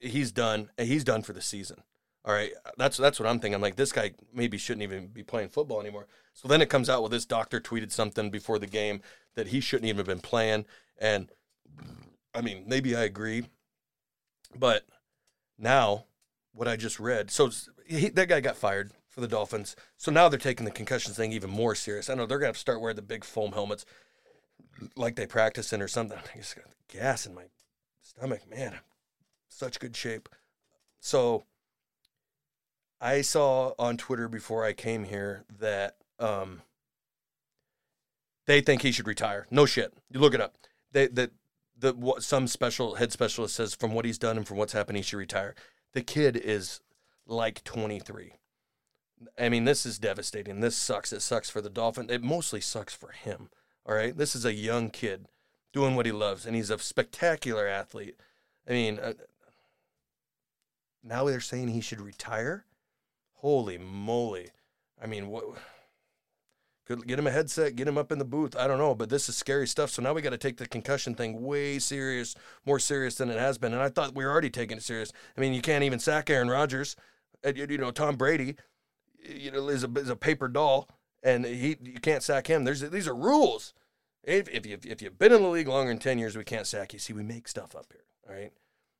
[0.00, 0.70] he's done.
[0.78, 1.82] He's done for the season
[2.24, 3.54] all right, that's that's what I'm thinking.
[3.54, 6.06] I'm like, this guy maybe shouldn't even be playing football anymore.
[6.34, 9.00] So then it comes out, well, this doctor tweeted something before the game
[9.34, 10.66] that he shouldn't even have been playing.
[10.98, 11.30] And
[12.34, 13.44] I mean, maybe I agree,
[14.54, 14.86] but
[15.58, 16.04] now
[16.52, 17.50] what I just read, so
[17.86, 19.74] he, that guy got fired for the Dolphins.
[19.96, 22.10] So now they're taking the concussion thing even more serious.
[22.10, 23.84] I know they're gonna have to start wearing the big foam helmets
[24.96, 26.18] like they practice in or something.
[26.18, 27.44] I just got gas in my
[28.02, 28.74] stomach, man.
[29.48, 30.28] Such good shape.
[31.00, 31.44] So
[33.00, 36.62] I saw on Twitter before I came here that um,
[38.46, 39.46] they think he should retire.
[39.50, 39.92] No shit.
[40.10, 40.56] You look it up.
[40.92, 41.14] That
[41.78, 44.96] the what some special head specialist says from what he's done and from what's happened,
[44.96, 45.54] he should retire.
[45.92, 46.80] The kid is
[47.26, 48.32] like 23.
[49.38, 50.60] I mean, this is devastating.
[50.60, 51.12] This sucks.
[51.12, 52.10] It sucks for the Dolphin.
[52.10, 53.50] It mostly sucks for him.
[53.86, 54.16] All right.
[54.16, 55.26] This is a young kid
[55.72, 58.16] doing what he loves, and he's a spectacular athlete.
[58.68, 59.14] I mean, uh,
[61.02, 62.64] now they're saying he should retire.
[63.38, 64.50] Holy moly.
[65.00, 65.44] I mean, what
[66.88, 68.56] could get him a headset, get him up in the booth.
[68.56, 69.90] I don't know, but this is scary stuff.
[69.90, 72.34] So now we got to take the concussion thing way serious,
[72.66, 73.72] more serious than it has been.
[73.72, 75.12] And I thought we were already taking it serious.
[75.36, 76.96] I mean, you can't even sack Aaron Rodgers.
[77.54, 78.56] You know, Tom Brady,
[79.22, 80.88] you know, is a, is a paper doll,
[81.22, 82.64] and he you can't sack him.
[82.64, 83.72] There's these are rules.
[84.24, 86.66] If if you if you've been in the league longer than ten years, we can't
[86.66, 86.98] sack you.
[86.98, 88.02] See, we make stuff up here.
[88.28, 88.50] All right,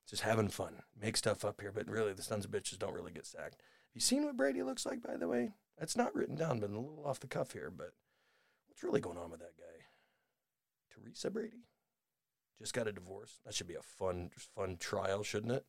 [0.09, 1.73] just having fun, make stuff up here.
[1.73, 3.57] But really, the sons of bitches don't really get sacked
[3.95, 5.51] you seen what Brady looks like, by the way?
[5.79, 7.73] That's not written down, but a little off the cuff here.
[7.75, 7.93] But
[8.67, 9.85] what's really going on with that guy?
[10.91, 11.69] Teresa Brady
[12.59, 13.39] just got a divorce.
[13.45, 15.65] That should be a fun, fun trial, shouldn't it?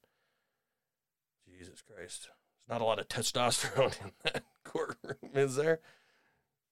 [1.47, 5.79] Jesus Christ, there's not a lot of testosterone in that courtroom, is there?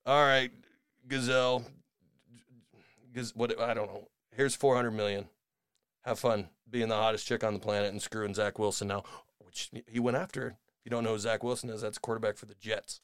[0.06, 0.52] All right,
[1.08, 1.66] Gazelle.
[3.14, 4.08] Gaz- what I don't know.
[4.36, 5.28] Here's 400 million.
[6.04, 9.04] Have fun being the hottest chick on the planet and screwing Zach Wilson now,
[9.40, 10.58] which he went after.
[10.88, 13.02] You don't know who Zach Wilson is, that's quarterback for the Jets.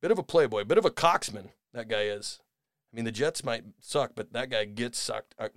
[0.00, 1.50] Bit of a playboy, bit of a coxman.
[1.74, 2.40] That guy is.
[2.90, 5.34] I mean, the Jets might suck, but that guy gets sucked.
[5.38, 5.50] All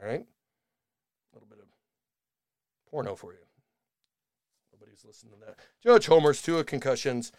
[0.00, 1.66] right, a little bit of
[2.88, 3.40] porno for you.
[4.72, 5.56] Nobody's listening to that.
[5.82, 7.32] Judge Homer's two concussions.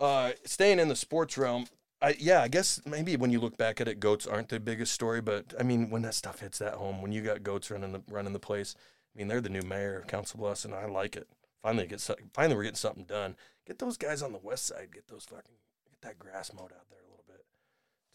[0.00, 1.66] Uh, staying in the sports realm,
[2.02, 4.90] I, yeah, I guess maybe when you look back at it, goats aren't the biggest
[4.90, 7.92] story, but I mean, when that stuff hits that home, when you got goats running
[7.92, 8.74] the running the place,
[9.14, 11.28] I mean, they're the new mayor of Council Bluffs, and I like it.
[11.62, 13.36] Finally, get so- finally we're getting something done.
[13.66, 14.88] Get those guys on the west side.
[14.92, 15.56] Get those fucking
[15.90, 17.44] get that grass mowed out there a little bit.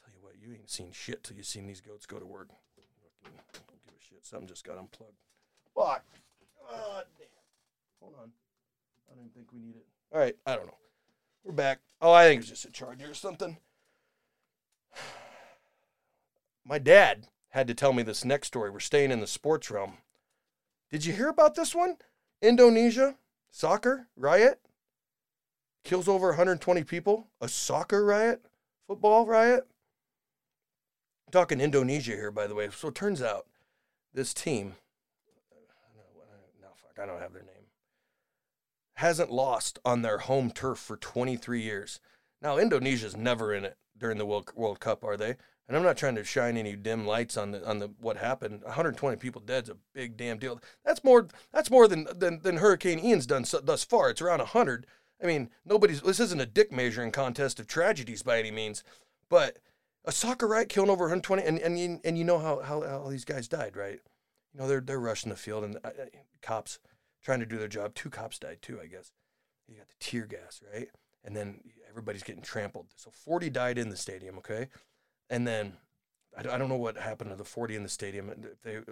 [0.04, 2.50] Tell you what, you ain't seen shit till you seen these goats go to work.
[2.76, 4.26] Fucking Don't give a shit.
[4.26, 5.18] Something just got unplugged.
[5.76, 6.06] Fuck.
[6.70, 7.28] God damn.
[8.02, 8.32] Hold on.
[9.10, 9.86] I don't even think we need it.
[10.12, 10.78] All right, I don't know.
[11.44, 11.80] We're back.
[12.02, 13.58] Oh, I think it's just a charger or something.
[16.66, 18.70] My dad had to tell me this next story.
[18.70, 19.98] We're staying in the sports realm.
[20.90, 21.98] Did you hear about this one?
[22.42, 23.16] Indonesia,
[23.54, 24.60] soccer riot,
[25.84, 27.28] kills over 120 people.
[27.40, 28.42] A soccer riot,
[28.88, 29.68] football riot.
[31.28, 32.68] I'm talking Indonesia here, by the way.
[32.72, 33.46] So it turns out
[34.14, 34.74] this team,
[36.62, 37.70] no, fuck, I don't have their name,
[38.96, 42.00] hasn't lost on their home turf for 23 years.
[42.42, 45.36] Now, Indonesia's never in it during the World, World Cup, are they?
[45.68, 48.64] And I'm not trying to shine any dim lights on the on the what happened.
[48.64, 50.60] 120 people dead's a big damn deal.
[50.84, 54.10] That's more that's more than than, than Hurricane Ian's done so, thus far.
[54.10, 54.86] It's around 100.
[55.22, 58.84] I mean, nobody's this isn't a dick measuring contest of tragedies by any means,
[59.30, 59.60] but
[60.06, 63.10] a soccer riot killing over 120 and and you, and you know how, how how
[63.10, 64.00] these guys died, right?
[64.54, 66.06] You know they're they're rushing the field and uh, uh,
[66.42, 66.80] cops
[67.24, 67.96] trying to do their job.
[67.96, 69.12] Two cops died too, I guess.
[69.68, 70.90] You got the tear gas, right?
[71.24, 72.88] And then everybody's getting trampled.
[72.96, 74.68] So 40 died in the stadium, okay?
[75.34, 75.74] And then
[76.38, 78.32] I don't know what happened to the 40 in the stadium.
[78.62, 78.84] they, you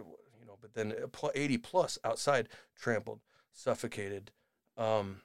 [0.48, 0.92] know, but then
[1.36, 3.20] 80 plus outside, trampled,
[3.54, 4.32] suffocated.
[4.76, 5.22] Um,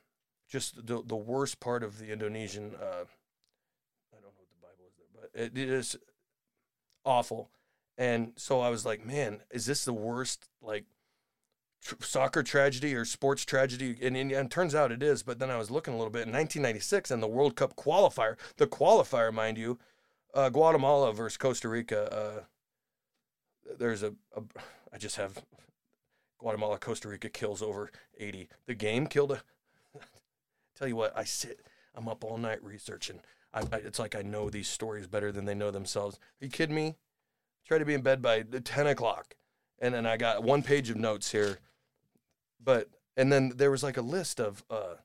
[0.46, 2.74] just the the worst part of the Indonesian.
[2.74, 3.07] Uh,
[4.12, 5.96] I don't know what the Bible is there, but it, it is
[7.07, 7.50] awful.
[7.96, 10.85] And so I was like, man, is this the worst like
[11.83, 13.96] tr- soccer tragedy or sports tragedy?
[14.02, 15.22] And, and, and it turns out it is.
[15.22, 18.37] But then I was looking a little bit in 1996 and the World Cup qualifier,
[18.59, 19.79] the qualifier, mind you,
[20.37, 22.12] uh, Guatemala versus Costa Rica.
[22.12, 24.42] Uh, there's a, a,
[24.92, 25.42] I just have
[26.38, 28.49] Guatemala, Costa Rica kills over 80.
[28.66, 29.42] The game killed a,
[30.79, 31.61] tell you what, I sit,
[31.94, 33.20] I'm up all night researching.
[33.53, 36.16] I, I, it's like I know these stories better than they know themselves.
[36.40, 36.96] Are you kidding me?
[37.66, 39.35] Try to be in bed by 10 o'clock.
[39.79, 41.59] And then I got one page of notes here.
[42.62, 44.96] But, and then there was like a list of, uh,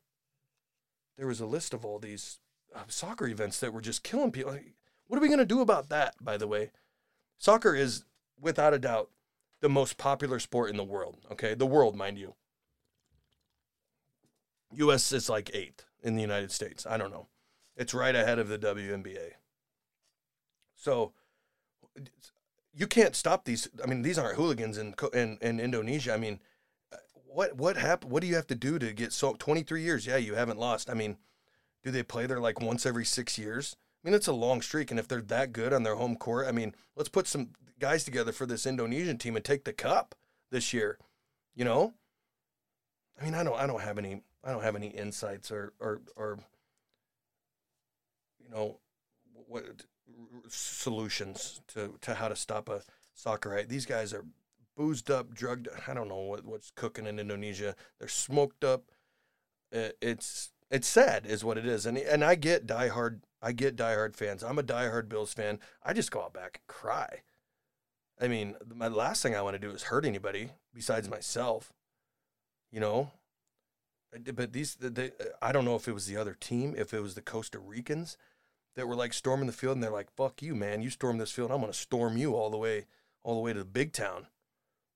[1.18, 2.40] there was a list of all these
[2.76, 4.52] uh, soccer events that were just killing people.
[4.52, 4.74] Like,
[5.12, 6.72] what are we going to do about that, by the way?
[7.38, 8.06] Soccer is,
[8.40, 9.10] without a doubt,
[9.60, 11.18] the most popular sport in the world.
[11.30, 11.54] Okay.
[11.54, 12.36] The world, mind you.
[14.72, 16.86] US is like eighth in the United States.
[16.86, 17.28] I don't know.
[17.76, 19.32] It's right ahead of the WNBA.
[20.78, 21.12] So
[22.74, 23.68] you can't stop these.
[23.84, 26.14] I mean, these aren't hooligans in in, in Indonesia.
[26.14, 26.40] I mean,
[26.94, 26.96] uh,
[27.28, 28.14] what what happened?
[28.14, 30.08] What do you have to do to get so 23 years?
[30.08, 30.90] Yeah, you haven't lost.
[30.90, 31.18] I mean,
[31.84, 33.76] do they play there like once every six years?
[34.04, 36.48] I mean, it's a long streak, and if they're that good on their home court,
[36.48, 40.16] I mean, let's put some guys together for this Indonesian team and take the cup
[40.50, 40.98] this year.
[41.54, 41.94] You know,
[43.20, 46.02] I mean, I don't, I don't have any, I don't have any insights or, or,
[46.16, 46.40] or,
[48.40, 48.80] you know,
[49.48, 49.84] what
[50.48, 52.82] solutions to to how to stop a
[53.14, 53.70] soccer riot.
[53.70, 54.26] These guys are
[54.76, 55.68] boozed up, drugged.
[55.88, 57.76] I don't know what what's cooking in Indonesia.
[58.00, 58.86] They're smoked up.
[59.72, 61.86] It, it's it's sad, is what it is.
[61.86, 64.44] And and I get diehard, I get diehard fans.
[64.44, 65.60] I'm a diehard Bills fan.
[65.84, 67.22] I just go out back and cry.
[68.20, 71.74] I mean, my last thing I want to do is hurt anybody besides myself.
[72.72, 73.12] You know,
[74.34, 77.16] but these, they, I don't know if it was the other team, if it was
[77.16, 78.18] the Costa Ricans
[78.76, 80.82] that were like storming the field, and they're like, "Fuck you, man!
[80.82, 82.86] You storm this field, I'm gonna storm you all the way,
[83.24, 84.28] all the way to the big town."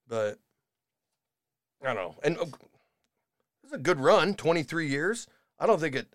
[0.08, 0.40] But
[1.82, 2.46] I don't know, and uh,
[3.64, 5.28] it's a good run, 23 years.
[5.60, 6.08] I don't think it,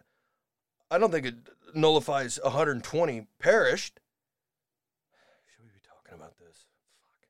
[0.91, 1.35] I don't think it
[1.75, 4.01] nullifies 120 perished.
[5.47, 6.67] Should we be talking about this?
[7.09, 7.29] Fuck.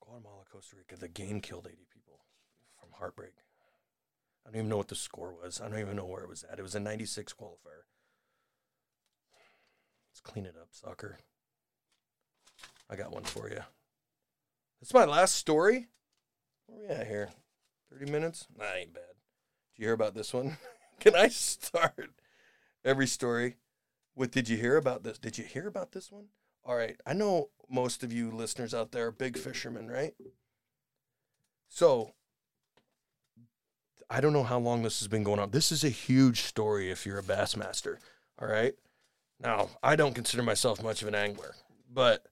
[0.00, 0.96] Guatemala, Costa Rica.
[0.96, 2.20] The game killed 80 people
[2.80, 3.32] from heartbreak.
[4.44, 5.60] I don't even know what the score was.
[5.60, 6.58] I don't even know where it was at.
[6.58, 7.84] It was a 96 qualifier.
[10.10, 11.18] Let's clean it up, soccer.
[12.88, 13.60] I got one for you.
[14.80, 15.88] That's my last story.
[16.66, 17.30] Where are we at here?
[17.92, 18.46] 30 minutes?
[18.56, 19.02] Nah, ain't bad.
[19.74, 20.58] Did you hear about this one?
[21.00, 22.10] Can I start?
[22.86, 23.56] Every story
[24.14, 25.18] with did you hear about this?
[25.18, 26.26] Did you hear about this one?
[26.64, 26.96] All right.
[27.06, 30.14] I know most of you listeners out there are big fishermen, right?
[31.68, 32.12] So
[34.08, 35.50] I don't know how long this has been going on.
[35.50, 37.96] This is a huge story if you're a bassmaster.
[38.40, 38.74] All right.
[39.40, 41.54] Now, I don't consider myself much of an angler,
[41.92, 42.26] but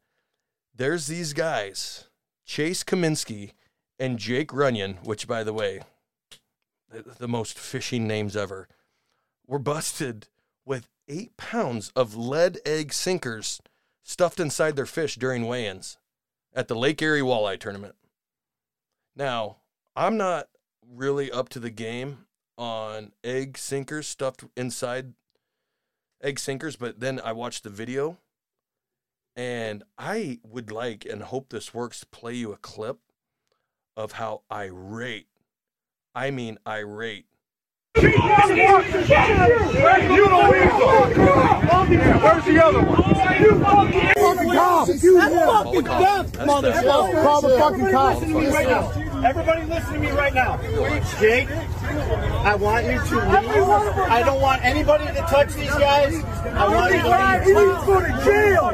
[0.75, 2.09] there's these guys,
[2.47, 3.53] Chase Kaminsky
[3.99, 5.83] and Jake Runyon, which, by the way,
[6.91, 8.69] the, most fishing names ever,
[9.47, 10.29] were busted
[11.09, 13.61] eight pounds of lead egg sinkers
[14.03, 15.99] stuffed inside their fish during weigh ins
[16.55, 17.95] at the Lake Erie Walleye Tournament.
[19.17, 19.57] Now,
[19.97, 20.49] I'm not
[20.87, 25.15] really up to the game on egg sinkers stuffed inside
[26.23, 28.19] egg sinkers, but then I watched the video
[29.37, 32.99] and I would like and hope this works to play you a clip
[33.97, 35.29] of how irate,
[36.15, 37.27] I mean irate,
[37.97, 38.11] You
[40.29, 40.51] don't
[41.91, 41.99] need.
[42.23, 43.01] Where's the other one?
[43.41, 44.89] You fucking cops.
[44.89, 46.31] That's fucking cops.
[46.33, 47.23] motherfucker.
[47.23, 48.21] Call the fucking cops.
[48.21, 48.91] Listen to me right now.
[49.25, 50.57] Everybody listen to me right now.
[51.21, 51.49] Jake,
[51.99, 53.99] I want you to leave.
[54.11, 56.15] I don't want anybody to touch these guys.
[56.45, 57.87] I want you to leave.
[57.87, 58.71] go to jail.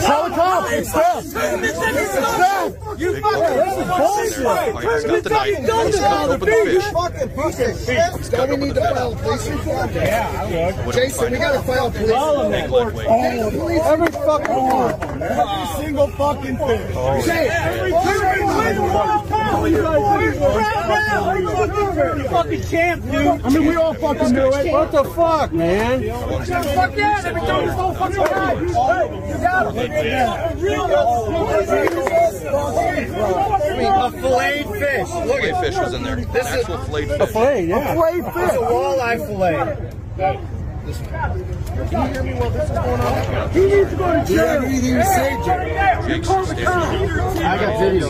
[0.00, 0.72] Tell the cops.
[0.72, 1.26] It's theft.
[1.26, 3.00] It's theft.
[3.00, 3.86] You Big fucking bullshit.
[3.88, 4.46] bullshit.
[4.46, 5.86] All right, he's got the knife.
[5.86, 6.84] He's cutting open the fish.
[6.84, 8.32] Fucking piece of shit.
[8.32, 8.96] Cut we open need the to fish.
[8.96, 9.90] file a police report?
[9.94, 12.50] Yeah, Would Jason, we gotta file a police report.
[12.50, 13.80] Make lead weight.
[13.80, 15.22] Every fucking one.
[15.22, 17.22] Every single fucking thing.
[17.22, 17.52] Say it.
[17.52, 17.90] Every
[22.16, 23.26] You fucking champ, dude.
[23.44, 24.72] I mean, we all fucking do it.
[24.72, 26.02] What the fuck, man?
[26.02, 28.60] Fuck yeah, time you go fucking right.
[28.60, 29.66] You got
[33.82, 35.08] A filleted fish.
[35.10, 36.16] Look Fillet fish was in there.
[36.16, 37.30] An actual filleted fish.
[37.30, 37.94] Hey, yeah.
[37.94, 40.59] Play It's a walleye fillet.
[40.90, 40.96] He
[43.60, 44.28] needs to go to jail.
[44.28, 45.98] You have anything to say, Jay?
[46.08, 46.66] Jake's standing there.
[47.44, 48.08] I got video.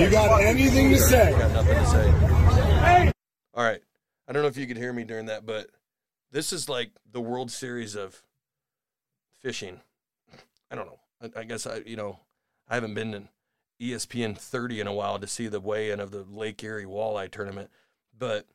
[0.00, 1.32] You got anything to say?
[1.32, 3.12] Got nothing to say.
[3.54, 3.80] All right.
[4.26, 5.68] I don't know if you could hear me during that, but
[6.32, 8.22] this is like the World Series of
[9.40, 9.80] fishing.
[10.70, 10.98] I don't know.
[11.22, 12.18] I, I guess I, you know,
[12.68, 13.28] I haven't been in
[13.80, 17.70] ESPN 30 in a while to see the weigh-in of the Lake Erie Walleye Tournament,
[18.16, 18.46] but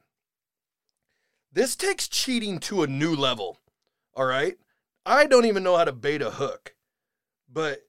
[1.52, 3.60] this takes cheating to a new level.
[4.14, 4.56] All right.
[5.06, 6.76] I don't even know how to bait a hook,
[7.52, 7.80] but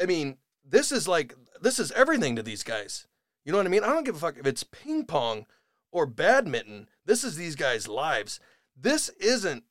[0.00, 3.06] I mean, this is like this is everything to these guys.
[3.44, 3.84] You know what I mean?
[3.84, 5.46] I don't give a fuck if it's ping pong
[5.92, 6.88] or badminton.
[7.04, 8.40] This is these guys' lives.
[8.76, 9.64] This isn't.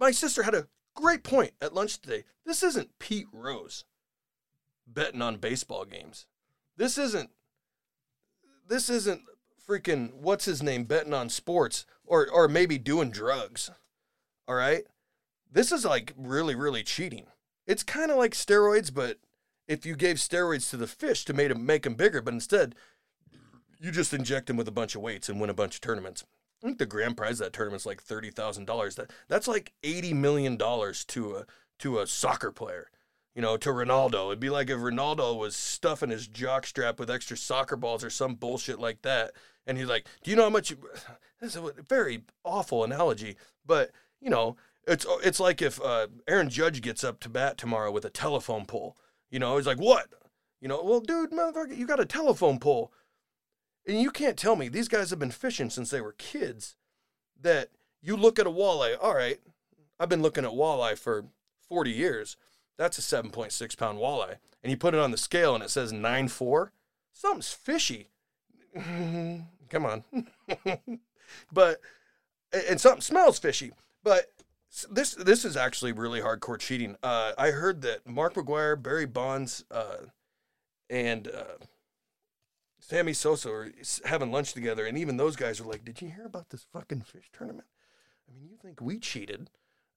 [0.00, 2.24] My sister had a great point at lunch today.
[2.44, 3.84] This isn't Pete Rose
[4.86, 6.26] betting on baseball games.
[6.76, 7.30] This isn't.
[8.68, 9.22] This isn't
[9.68, 13.70] freaking what's his name betting on sports or or maybe doing drugs.
[14.48, 14.84] All right,
[15.50, 17.26] this is like really really cheating.
[17.66, 19.18] It's kind of like steroids, but
[19.68, 22.74] if you gave steroids to the fish to make them make them bigger, but instead
[23.82, 26.24] you just inject them with a bunch of weights and win a bunch of tournaments.
[26.62, 28.94] I think the grand prize of that tournament's like thirty thousand dollars.
[28.94, 31.46] That that's like eighty million dollars to a
[31.80, 32.88] to a soccer player.
[33.34, 34.26] You know, to Ronaldo.
[34.26, 38.34] It'd be like if Ronaldo was stuffing his jockstrap with extra soccer balls or some
[38.34, 39.32] bullshit like that.
[39.66, 40.78] And he's like, Do you know how much you
[41.40, 46.48] this is a very awful analogy, but you know, it's it's like if uh, Aaron
[46.48, 48.96] Judge gets up to bat tomorrow with a telephone pole.
[49.30, 50.08] You know, he's like, What?
[50.60, 52.92] You know, well, dude, motherfucker, you got a telephone pole.
[53.86, 56.76] And you can't tell me these guys have been fishing since they were kids.
[57.40, 57.70] That
[58.00, 59.40] you look at a walleye, all right,
[59.98, 61.24] I've been looking at walleye for
[61.68, 62.36] 40 years.
[62.78, 64.36] That's a 7.6 pound walleye.
[64.62, 66.70] And you put it on the scale and it says 9.4.
[67.12, 68.08] Something's fishy.
[68.74, 70.04] Come on.
[71.52, 71.80] but,
[72.52, 73.72] and something smells fishy.
[74.02, 74.26] But
[74.90, 76.96] this this is actually really hardcore cheating.
[77.02, 80.06] Uh, I heard that Mark McGwire, Barry Bonds, uh,
[80.88, 81.64] and uh,
[82.80, 83.72] Sammy Sosa are
[84.04, 87.02] having lunch together, and even those guys are like, "Did you hear about this fucking
[87.02, 87.68] fish tournament?
[88.28, 89.50] I mean, you think we cheated?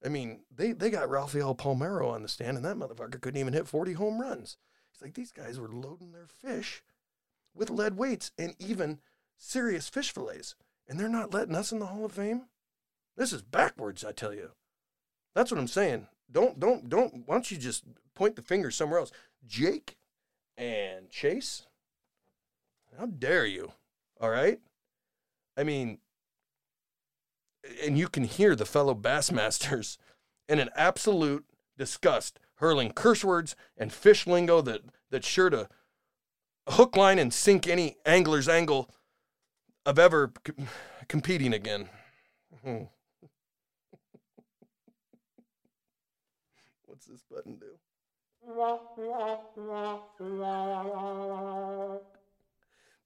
[0.04, 3.54] I mean, they they got Rafael Palmeiro on the stand, and that motherfucker couldn't even
[3.54, 4.58] hit forty home runs.
[4.92, 6.82] He's like, these guys were loading their fish
[7.56, 9.00] with lead weights and even
[9.38, 10.54] serious fish fillets,
[10.88, 12.42] and they're not letting us in the Hall of Fame.
[13.16, 14.50] This is backwards, I tell you.
[15.34, 16.06] That's what I'm saying.
[16.30, 17.26] Don't don't don't.
[17.26, 17.84] Why don't you just
[18.14, 19.12] point the finger somewhere else?
[19.46, 19.96] Jake
[20.56, 21.66] and Chase.
[22.98, 23.72] How dare you?
[24.20, 24.58] All right.
[25.56, 25.98] I mean,
[27.84, 29.98] and you can hear the fellow Bassmasters
[30.48, 31.44] in an absolute
[31.76, 35.68] disgust, hurling curse words and fish lingo that that's sure to
[36.68, 38.90] hook, line, and sink any angler's angle
[39.84, 40.32] of ever
[41.08, 41.88] competing again.
[42.62, 42.84] Hmm.
[46.84, 47.66] What's this button do?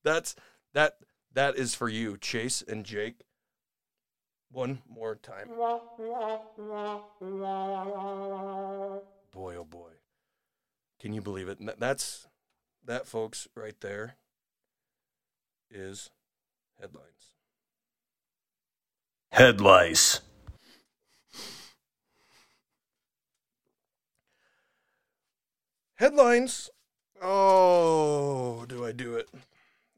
[0.03, 0.37] That's
[0.75, 0.97] that
[1.35, 3.23] that is for you, Chase and Jake.
[4.53, 5.49] One more time.
[9.33, 9.91] Boy, oh boy.
[11.01, 11.59] Can you believe it?
[11.79, 12.27] That's
[12.85, 14.17] that folks right there
[15.71, 16.11] is
[16.81, 17.07] headlines.
[19.33, 20.21] Headlights.
[25.95, 26.71] Headlines.
[27.23, 29.29] Oh, do I do it?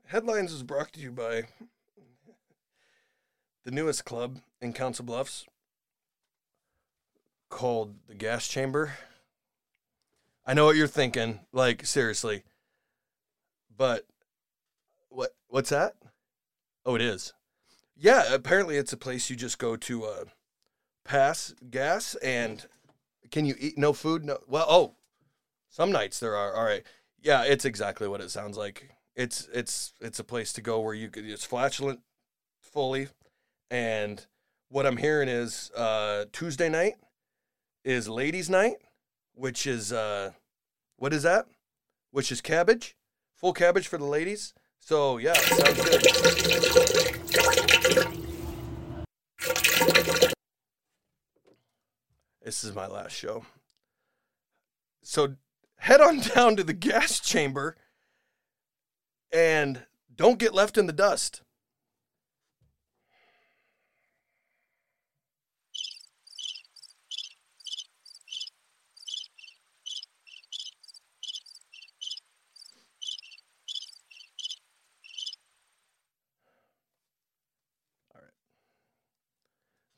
[0.07, 1.45] Headlines is brought to you by
[3.65, 5.47] the newest club in Council Bluffs
[7.49, 8.95] called the Gas Chamber.
[10.45, 12.43] I know what you're thinking, like seriously.
[13.83, 14.07] But
[15.09, 15.95] what what's that?
[16.87, 17.33] Oh, it is.
[17.97, 20.25] Yeah, apparently it's a place you just go to uh
[21.05, 22.65] pass gas and
[23.33, 24.25] can you eat no food?
[24.25, 24.95] No well, oh,
[25.69, 26.55] some nights there are.
[26.55, 26.85] All right.
[27.21, 28.91] Yeah, it's exactly what it sounds like.
[29.17, 32.03] It's it's it's a place to go where you could it's flatulent
[32.61, 33.09] fully
[33.69, 34.25] and
[34.69, 36.95] what I'm hearing is uh Tuesday night
[37.85, 38.77] is ladies night,
[39.35, 40.31] which is uh
[40.99, 41.47] what is that?
[42.13, 42.95] Which is cabbage?
[43.43, 44.55] Full cabbage for the ladies.
[44.79, 46.01] So yeah, sounds good.
[52.45, 53.45] This is my last show.
[55.03, 55.35] So
[55.79, 57.77] head on down to the gas chamber
[59.33, 61.43] and don't get left in the dust.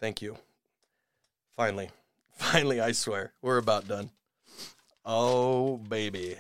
[0.04, 0.36] Thank you.
[1.56, 1.88] Finally.
[2.32, 3.32] Finally, I swear.
[3.40, 4.10] We're about done.
[5.02, 6.36] Oh, baby.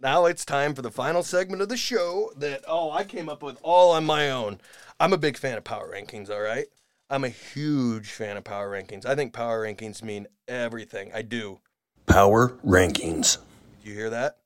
[0.00, 3.42] Now it's time for the final segment of the show that, oh, I came up
[3.42, 4.62] with all on my own.
[4.98, 6.64] I'm a big fan of power rankings, all right?
[7.10, 9.04] I'm a huge fan of power rankings.
[9.04, 11.10] I think power rankings mean everything.
[11.14, 11.60] I do.
[12.06, 13.36] Power rankings.
[13.84, 14.38] Do you hear that?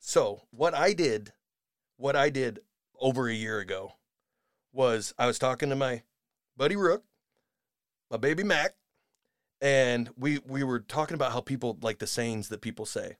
[0.00, 1.32] So, what I did,
[1.96, 2.60] what I did
[3.00, 3.94] over a year ago
[4.70, 6.02] was I was talking to my
[6.56, 7.04] buddy Rook,
[8.10, 8.74] my baby Mac,
[9.60, 13.16] and we we were talking about how people like the sayings that people say.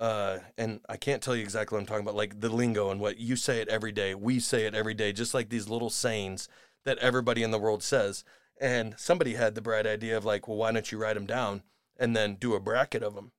[0.00, 3.00] Uh, and I can't tell you exactly what I'm talking about, like the lingo and
[3.00, 4.16] what you say it every day.
[4.16, 6.48] We say it every day, just like these little sayings
[6.84, 8.24] that everybody in the world says.
[8.60, 11.62] And somebody had the bright idea of like, well, why don't you write them down
[11.96, 13.30] and then do a bracket of them?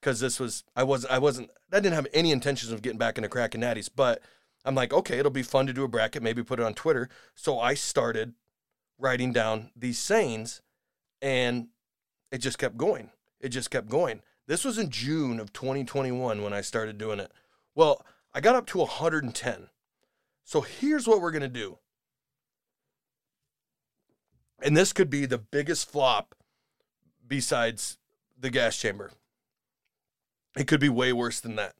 [0.00, 3.16] Because this was, I was, I wasn't, I didn't have any intentions of getting back
[3.16, 4.22] into cracking natties, but
[4.64, 7.08] I'm like, okay, it'll be fun to do a bracket, maybe put it on Twitter.
[7.34, 8.34] So I started
[8.98, 10.62] writing down these sayings
[11.20, 11.68] and
[12.30, 13.10] it just kept going.
[13.40, 14.22] It just kept going.
[14.46, 17.30] This was in June of 2021 when I started doing it.
[17.74, 19.68] Well, I got up to 110.
[20.44, 21.78] So here's what we're going to do.
[24.62, 26.34] And this could be the biggest flop
[27.26, 27.98] besides
[28.38, 29.12] the gas chamber.
[30.56, 31.74] It could be way worse than that.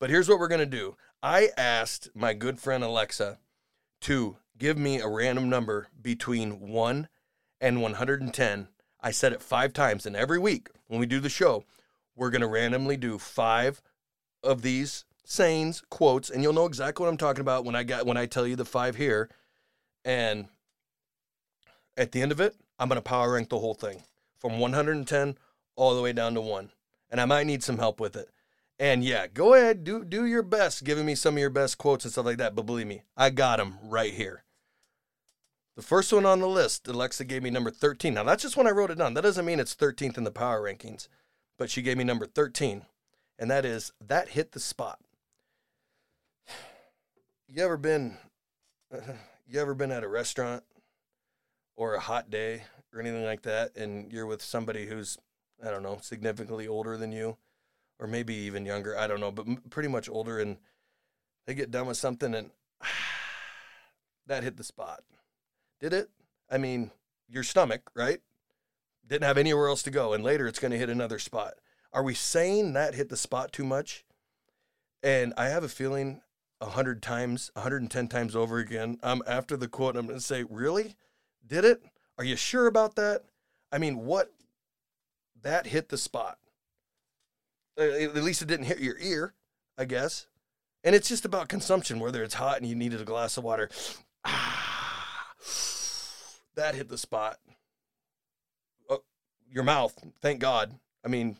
[0.00, 0.96] But here's what we're going to do.
[1.22, 3.38] I asked my good friend Alexa
[4.02, 7.08] to give me a random number between 1
[7.60, 8.68] and 110.
[9.00, 11.64] I said it five times, and every week when we do the show,
[12.16, 13.80] we're going to randomly do five
[14.42, 18.06] of these sayings, quotes, and you'll know exactly what I'm talking about when I got
[18.06, 19.28] when I tell you the five here.
[20.04, 20.48] And
[21.96, 24.02] at the end of it, I'm going to power rank the whole thing
[24.38, 25.36] from 110
[25.76, 26.70] all the way down to 1.
[27.10, 28.28] And I might need some help with it.
[28.78, 32.04] And yeah, go ahead, do do your best giving me some of your best quotes
[32.04, 34.44] and stuff like that, but believe me, I got them right here.
[35.78, 38.12] The first one on the list, Alexa gave me number 13.
[38.12, 39.14] Now, that's just when I wrote it down.
[39.14, 41.06] That doesn't mean it's 13th in the power rankings,
[41.56, 42.84] but she gave me number 13.
[43.38, 44.98] And that is, that hit the spot.
[47.48, 48.18] You ever been,
[49.46, 50.64] you ever been at a restaurant
[51.76, 55.16] or a hot day or anything like that, and you're with somebody who's,
[55.64, 57.36] I don't know, significantly older than you,
[58.00, 60.56] or maybe even younger, I don't know, but m- pretty much older, and
[61.46, 62.50] they get done with something and
[64.26, 65.04] that hit the spot.
[65.80, 66.10] Did it?
[66.50, 66.90] I mean,
[67.28, 68.20] your stomach, right?
[69.06, 71.54] Didn't have anywhere else to go, and later it's going to hit another spot.
[71.92, 74.04] Are we saying that hit the spot too much?
[75.02, 76.20] And I have a feeling
[76.60, 78.98] a hundred times, 110 times over again.
[79.02, 80.96] Um, after the quote, I'm going to say, "Really?
[81.46, 81.82] Did it?
[82.18, 83.22] Are you sure about that?
[83.70, 84.32] I mean, what?
[85.42, 86.38] That hit the spot.
[87.78, 89.34] At least it didn't hit your ear,
[89.78, 90.26] I guess.
[90.82, 93.70] And it's just about consumption, whether it's hot and you needed a glass of water.
[94.24, 95.32] Ah,
[96.58, 97.38] that hit the spot.
[98.88, 99.02] Oh,
[99.50, 99.94] your mouth.
[100.20, 100.74] Thank God.
[101.04, 101.36] I mean,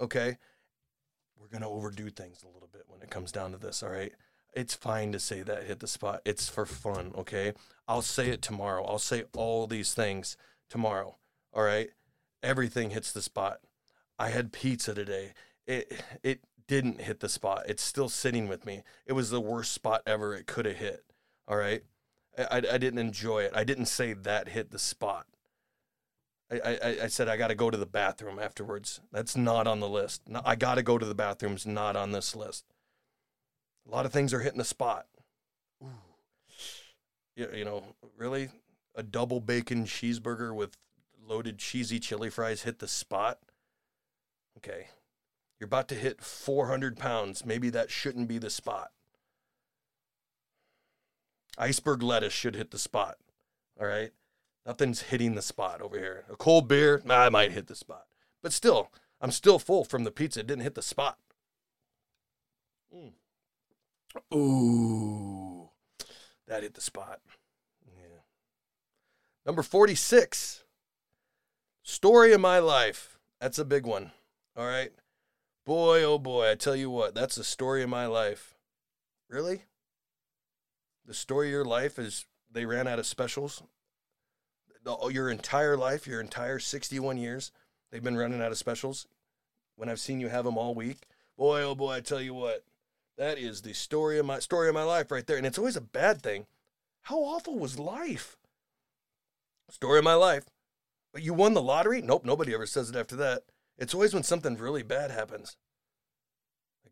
[0.00, 0.38] okay.
[1.40, 3.90] We're going to overdo things a little bit when it comes down to this, all
[3.90, 4.12] right?
[4.54, 6.22] It's fine to say that hit the spot.
[6.24, 7.52] It's for fun, okay?
[7.86, 8.84] I'll say it tomorrow.
[8.84, 10.36] I'll say all these things
[10.70, 11.16] tomorrow,
[11.52, 11.90] all right?
[12.42, 13.60] Everything hits the spot.
[14.18, 15.32] I had pizza today.
[15.66, 17.64] It it didn't hit the spot.
[17.68, 18.82] It's still sitting with me.
[19.04, 21.04] It was the worst spot ever it could have hit.
[21.46, 21.82] All right.
[22.38, 23.52] I, I, didn't enjoy it.
[23.54, 25.26] I didn't say that hit the spot.
[26.50, 29.00] I, I, I said I got to go to the bathroom afterwards.
[29.12, 30.22] That's not on the list.
[30.28, 32.64] No, I got to go to the bathroom's not on this list.
[33.86, 35.06] A lot of things are hitting the spot.
[35.82, 35.88] Ooh.
[37.34, 37.82] You, you know,
[38.16, 38.50] really?
[38.94, 40.76] A double bacon cheeseburger with
[41.26, 43.38] loaded cheesy chili fries hit the spot?
[44.58, 44.88] Okay.
[45.58, 47.44] You're about to hit 400 pounds.
[47.44, 48.90] Maybe that shouldn't be the spot.
[51.58, 53.16] Iceberg lettuce should hit the spot.
[53.80, 54.10] All right.
[54.64, 56.24] Nothing's hitting the spot over here.
[56.30, 58.06] A cold beer, nah, I might hit the spot.
[58.42, 58.90] But still,
[59.20, 60.40] I'm still full from the pizza.
[60.40, 61.18] It didn't hit the spot.
[62.94, 63.12] Mm.
[64.34, 65.70] Ooh,
[66.48, 67.20] that hit the spot.
[67.86, 68.22] Yeah.
[69.44, 70.64] Number 46.
[71.82, 73.18] Story of my life.
[73.40, 74.10] That's a big one.
[74.56, 74.92] All right.
[75.64, 78.54] Boy, oh boy, I tell you what, that's the story of my life.
[79.28, 79.62] Really?
[81.06, 83.62] The story of your life is they ran out of specials?
[84.82, 87.52] The- oh, Your entire life, your entire 61 years,
[87.90, 89.06] they've been running out of specials?
[89.76, 91.06] When I've seen you have them all week?
[91.36, 92.64] Boy, oh boy, I tell you what,
[93.18, 95.36] that is the story of my story of my life right there.
[95.36, 96.46] And it's always a bad thing.
[97.02, 98.36] How awful was life?
[99.70, 100.46] Story of my life.
[101.12, 102.02] But you won the lottery?
[102.02, 103.42] Nope, nobody ever says it after that.
[103.78, 105.56] It's always when something really bad happens.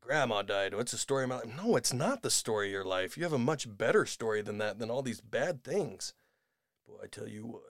[0.05, 0.75] Grandma died.
[0.75, 1.57] What's the story of my life?
[1.57, 3.17] No, it's not the story of your life.
[3.17, 6.13] You have a much better story than that, than all these bad things.
[6.87, 7.63] Boy, I tell you what,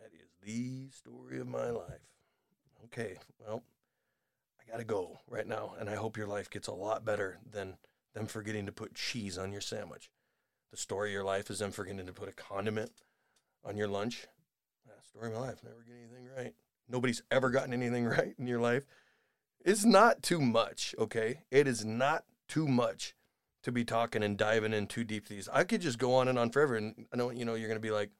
[0.00, 2.06] that is the story of my life.
[2.84, 3.64] Okay, well,
[4.60, 7.76] I gotta go right now, and I hope your life gets a lot better than
[8.14, 10.10] them forgetting to put cheese on your sandwich.
[10.70, 12.92] The story of your life is them forgetting to put a condiment
[13.64, 14.28] on your lunch.
[14.88, 16.54] Ah, story of my life, never get anything right
[16.88, 18.84] nobody's ever gotten anything right in your life.
[19.64, 21.40] It's not too much, okay?
[21.50, 23.14] It is not too much
[23.62, 25.48] to be talking and diving in too deep these.
[25.50, 27.80] I could just go on and on forever, and I know you know you're gonna
[27.80, 28.10] be like,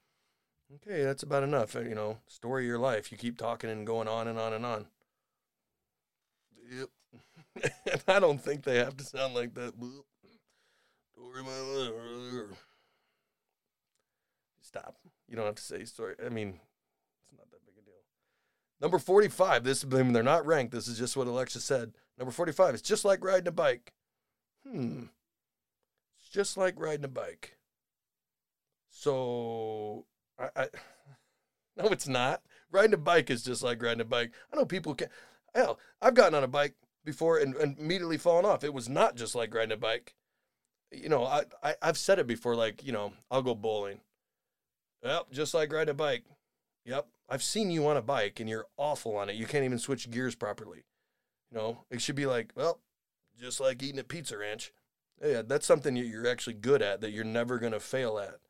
[0.76, 1.76] okay, that's about enough.
[1.76, 3.12] Uh, you know, story of your life.
[3.12, 4.86] You keep talking and going on and on and on.
[6.72, 6.88] Yep.
[7.86, 9.74] and I don't think they have to sound like that.
[14.62, 14.96] Stop.
[15.28, 16.14] You don't have to say story.
[16.24, 16.58] I mean,
[17.22, 17.94] it's not that big a deal.
[18.84, 20.74] Number 45, this they're not ranked.
[20.74, 21.94] This is just what Alexa said.
[22.18, 23.94] Number 45, it's just like riding a bike.
[24.62, 25.04] Hmm.
[26.20, 27.56] It's just like riding a bike.
[28.90, 30.04] So,
[30.38, 30.68] I, I
[31.78, 32.42] no, it's not.
[32.70, 34.32] Riding a bike is just like riding a bike.
[34.52, 35.08] I know people can.
[35.54, 36.74] Hell, I've gotten on a bike
[37.06, 38.64] before and, and immediately fallen off.
[38.64, 40.14] It was not just like riding a bike.
[40.92, 42.54] You know, I, I I've said it before.
[42.54, 44.00] Like, you know, I'll go bowling.
[45.02, 46.24] Yep, just like riding a bike.
[46.84, 49.36] Yep, I've seen you on a bike and you're awful on it.
[49.36, 50.84] You can't even switch gears properly.
[51.50, 52.80] You know, it should be like, well,
[53.40, 54.72] just like eating a Pizza Ranch.
[55.24, 58.40] Yeah, that's something you- you're actually good at that you're never going to fail at.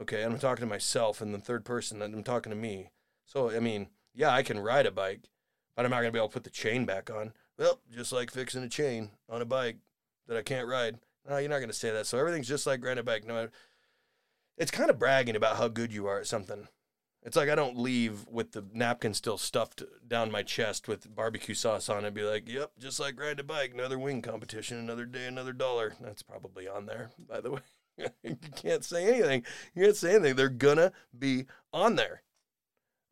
[0.00, 2.90] Okay, I'm talking to myself in the third person, and I'm talking to me.
[3.24, 5.22] So, I mean, yeah, I can ride a bike,
[5.74, 7.32] but I'm not going to be able to put the chain back on.
[7.58, 9.76] Well, just like fixing a chain on a bike
[10.26, 10.98] that I can't ride.
[11.28, 12.06] No, you're not going to say that.
[12.06, 13.26] So everything's just like riding a bike.
[13.26, 13.48] No,
[14.56, 16.68] it's kind of bragging about how good you are at something.
[17.26, 21.54] It's like I don't leave with the napkin still stuffed down my chest with barbecue
[21.54, 22.14] sauce on it.
[22.14, 25.94] Be like, yep, just like riding a bike, another wing competition, another day, another dollar.
[26.00, 27.60] That's probably on there, by the way.
[28.22, 29.44] you can't say anything.
[29.74, 30.36] You can't say anything.
[30.36, 32.22] They're gonna be on there.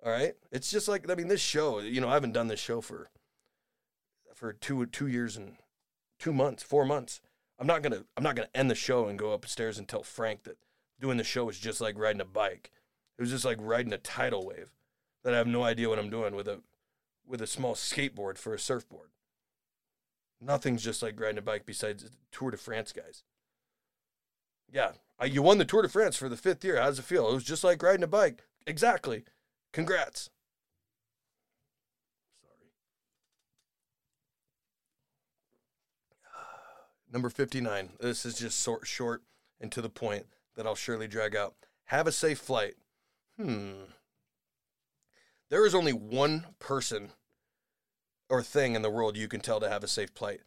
[0.07, 0.35] All right.
[0.53, 1.81] It's just like I mean, this show.
[1.81, 3.11] You know, I haven't done this show for
[4.33, 5.57] for two two years and
[6.21, 7.21] two months, four months.
[7.59, 10.45] I'm not gonna I'm not gonna end the show and go upstairs and tell Frank
[10.45, 10.59] that
[11.01, 12.71] doing the show is just like riding a bike.
[13.19, 14.71] It was just like riding a tidal wave
[15.23, 16.61] that I have no idea what I'm doing with a
[17.27, 19.11] with a small skateboard for a surfboard.
[20.41, 23.23] Nothing's just like riding a bike besides Tour de France guys.
[24.71, 24.93] Yeah,
[25.25, 26.81] you won the Tour de France for the fifth year.
[26.81, 27.29] How does it feel?
[27.29, 28.43] It was just like riding a bike.
[28.67, 29.25] Exactly.
[29.73, 30.31] Congrats.
[32.43, 32.71] Sorry.
[37.13, 37.91] Number 59.
[38.01, 39.23] This is just short, short
[39.61, 41.55] and to the point that I'll surely drag out.
[41.87, 42.75] Have a safe flight.
[43.39, 43.85] Hmm.
[45.51, 47.11] There is only one person
[48.29, 50.41] or thing in the world you can tell to have a safe flight.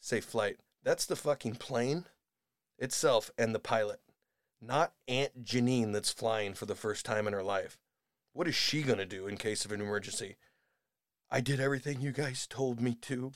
[0.00, 0.58] Safe flight.
[0.82, 2.06] That's the fucking plane
[2.78, 4.00] itself and the pilot.
[4.60, 7.78] Not Aunt Janine that's flying for the first time in her life.
[8.32, 10.36] What is she going to do in case of an emergency?
[11.30, 13.32] I did everything you guys told me to.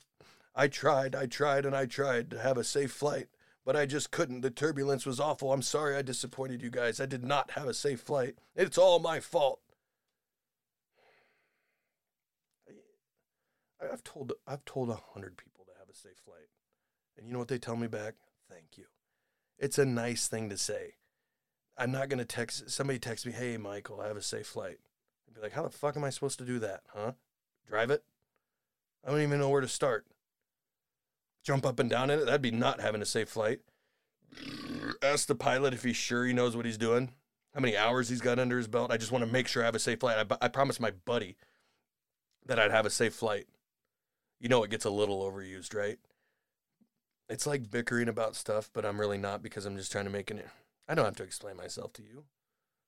[0.55, 3.29] I tried, I tried, and I tried to have a safe flight,
[3.67, 4.43] but I just couldn't.
[4.43, 5.53] The turbulence was awful.
[5.53, 7.01] I'm sorry I disappointed you guys.
[7.01, 8.37] I did not have a safe flight.
[8.55, 9.61] It's all my fault.
[13.83, 16.49] I've told I've told a hundred people to have a safe flight,
[17.19, 18.15] and you know what they tell me back?
[18.49, 18.85] Thank you.
[19.59, 20.95] It's a nice thing to say.
[21.77, 24.79] I'm not gonna text somebody text me, "Hey, Michael, I have a safe flight."
[25.27, 26.85] I'd be like, "How the fuck am I supposed to do that?
[26.95, 27.13] Huh?
[27.67, 28.05] Drive it?
[29.05, 30.07] I don't even know where to start.
[31.47, 32.25] Jump up and down in it?
[32.25, 33.61] That'd be not having a safe flight."
[35.01, 37.13] Ask the pilot if he's sure he knows what he's doing,
[37.55, 38.91] how many hours he's got under his belt.
[38.91, 40.27] I just want to make sure I have a safe flight.
[40.29, 41.37] I, I promised my buddy
[42.47, 43.47] that I'd have a safe flight.
[44.41, 45.99] You know, it gets a little overused, right?
[47.29, 50.33] It's like bickering about stuff, but I'm really not because I'm just trying to make
[50.33, 50.47] it.
[50.89, 52.25] I don't have to explain myself to you,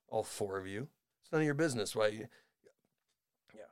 [0.08, 0.88] all four of you.
[1.22, 1.94] It's none of your business.
[1.94, 2.28] Why you?
[3.54, 3.70] Yeah,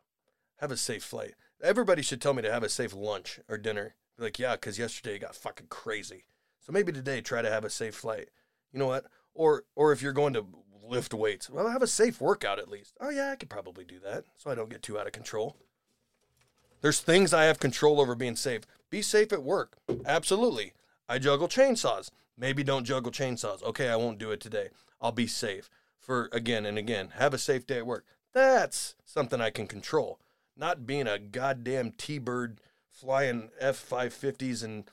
[0.58, 1.34] have a safe flight.
[1.62, 3.96] Everybody should tell me to have a safe lunch or dinner.
[4.18, 6.24] Like, yeah, because yesterday it got fucking crazy.
[6.60, 8.30] So maybe today try to have a safe flight.
[8.72, 9.06] You know what?
[9.34, 10.46] Or or if you're going to
[10.82, 12.96] lift weights, well, have a safe workout at least.
[13.00, 15.56] Oh yeah, I could probably do that, so I don't get too out of control.
[16.80, 18.62] There's things I have control over being safe.
[18.90, 19.78] Be safe at work.
[20.04, 20.72] Absolutely.
[21.08, 22.10] I juggle chainsaws.
[22.36, 23.62] Maybe don't juggle chainsaws.
[23.62, 24.68] Okay, I won't do it today.
[25.00, 27.10] I'll be safe for again and again.
[27.14, 28.04] Have a safe day at work.
[28.32, 30.20] That's something I can control.
[30.56, 32.60] Not being a goddamn T bird
[32.96, 34.84] flying F 550s and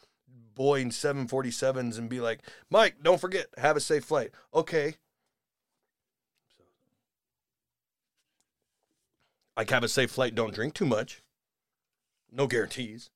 [0.58, 2.39] Boeing 747s and be like,
[2.70, 4.32] Mike, don't forget, have a safe flight.
[4.54, 4.95] Okay.
[9.56, 11.22] I can have a safe flight, don't drink too much.
[12.32, 13.10] No guarantees.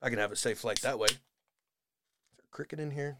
[0.00, 1.06] I can have a safe flight that way.
[1.06, 1.18] Is
[2.36, 3.18] there a cricket in here?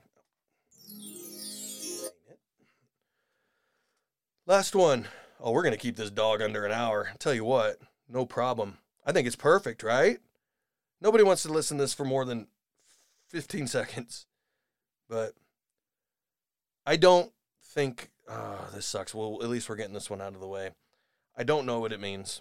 [4.47, 5.07] Last one.
[5.41, 7.11] Oh, we're going to keep this dog under an hour.
[7.19, 7.79] tell you what,
[8.09, 8.79] no problem.
[9.05, 10.19] I think it's perfect, right?
[11.03, 12.47] Nobody wants to listen to this for more than
[13.29, 14.27] 15 seconds.
[15.09, 15.35] But
[16.87, 17.33] I don't
[17.65, 19.13] think, oh, this sucks.
[19.13, 20.71] Well, at least we're getting this one out of the way.
[21.37, 22.41] I don't know what it means.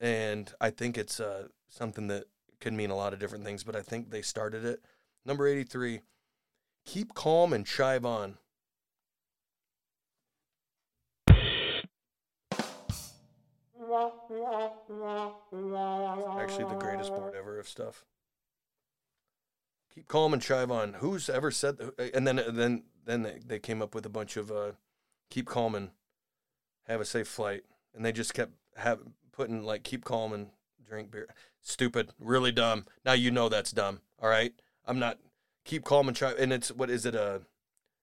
[0.00, 2.24] And I think it's uh, something that
[2.60, 4.80] can mean a lot of different things, but I think they started it.
[5.24, 6.00] Number 83,
[6.84, 8.38] keep calm and chive on.
[16.40, 18.04] Actually, the greatest board ever of stuff.
[19.94, 20.94] Keep calm and chive on.
[20.94, 21.78] Who's ever said?
[22.14, 24.72] And then, then, then they, they came up with a bunch of uh,
[25.30, 25.90] keep calm and
[26.86, 27.62] have a safe flight,
[27.94, 29.00] and they just kept have
[29.32, 30.48] putting like keep calm and
[30.86, 31.28] drink beer.
[31.62, 32.84] Stupid, really dumb.
[33.04, 34.00] Now you know that's dumb.
[34.20, 34.52] All right,
[34.86, 35.18] I'm not
[35.64, 36.36] keep calm and chive.
[36.38, 37.42] And it's what is it a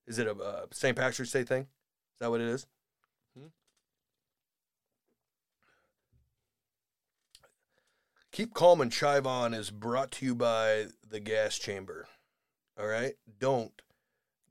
[0.05, 0.95] is it a uh, St.
[0.95, 1.61] Patrick's Day thing?
[1.61, 2.65] Is that what it is?
[8.33, 12.07] Keep Calm and Chive On is brought to you by the gas chamber.
[12.79, 13.13] All right?
[13.39, 13.79] Don't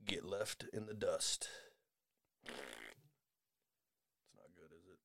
[0.05, 1.49] get left in the dust.
[2.45, 2.53] It's
[4.37, 4.99] not good, is it?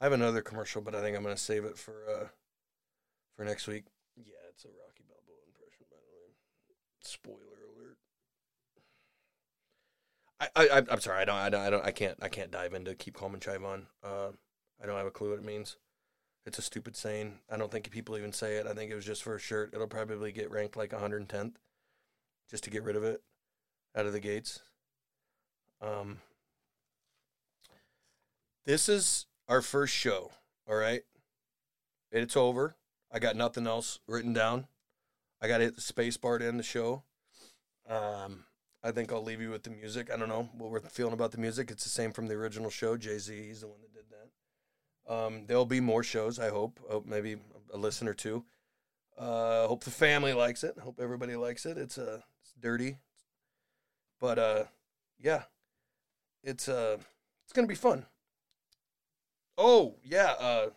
[0.00, 2.28] I have another commercial, but I think I'm going to save it for uh
[3.36, 3.84] for next week.
[4.16, 6.32] Yeah, it's a Rocky Balboa impression, by the way.
[7.02, 7.98] Spoiler alert.
[10.40, 11.20] I, I I'm sorry.
[11.20, 11.36] I don't.
[11.36, 11.60] I don't.
[11.60, 11.84] I don't.
[11.84, 12.16] I can't.
[12.22, 13.88] I can't dive into keep calm and chive on.
[14.02, 14.30] Uh,
[14.82, 15.76] I don't have a clue what it means.
[16.46, 17.38] It's a stupid saying.
[17.50, 18.66] I don't think people even say it.
[18.66, 19.70] I think it was just for a shirt.
[19.74, 21.54] It'll probably get ranked like 110th,
[22.50, 23.22] just to get rid of it
[23.94, 24.60] out of the gates.
[25.80, 26.18] Um,
[28.64, 30.30] this is our first show.
[30.68, 31.02] All right,
[32.10, 32.76] it's over.
[33.12, 34.66] I got nothing else written down.
[35.40, 37.04] I got to hit the space bar to end the show.
[37.88, 38.44] Um,
[38.82, 40.10] I think I'll leave you with the music.
[40.12, 41.70] I don't know what we're feeling about the music.
[41.70, 42.96] It's the same from the original show.
[42.96, 43.97] Jay Z, he's the one that did.
[45.08, 46.38] Um, there'll be more shows.
[46.38, 46.78] I hope.
[46.88, 47.36] hope maybe
[47.72, 48.44] a listen or two.
[49.18, 50.78] Uh, hope the family likes it.
[50.78, 51.76] Hope everybody likes it.
[51.76, 52.98] It's uh, it's dirty,
[54.20, 54.64] but uh,
[55.18, 55.44] yeah,
[56.44, 56.98] it's uh,
[57.44, 58.06] it's gonna be fun.
[59.56, 60.34] Oh yeah.
[60.38, 60.68] Uh,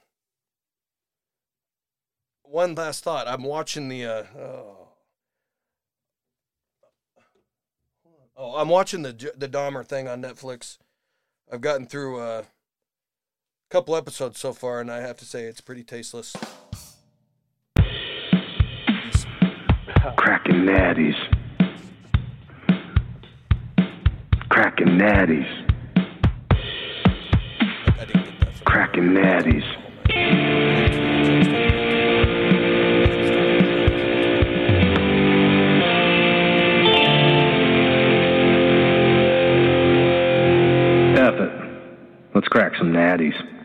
[2.44, 3.28] one last thought.
[3.28, 4.06] I'm watching the.
[4.06, 4.78] Uh, oh.
[8.36, 10.78] Oh, I'm watching the the Dahmer thing on Netflix.
[11.52, 12.46] I've gotten through a
[13.72, 16.36] couple episodes so far, and I have to say it's pretty tasteless.
[20.18, 21.16] Cracking natties.
[24.50, 25.48] Cracking natties.
[28.66, 29.64] Cracking natties.
[41.34, 41.52] It.
[42.36, 43.61] Let's crack some natties.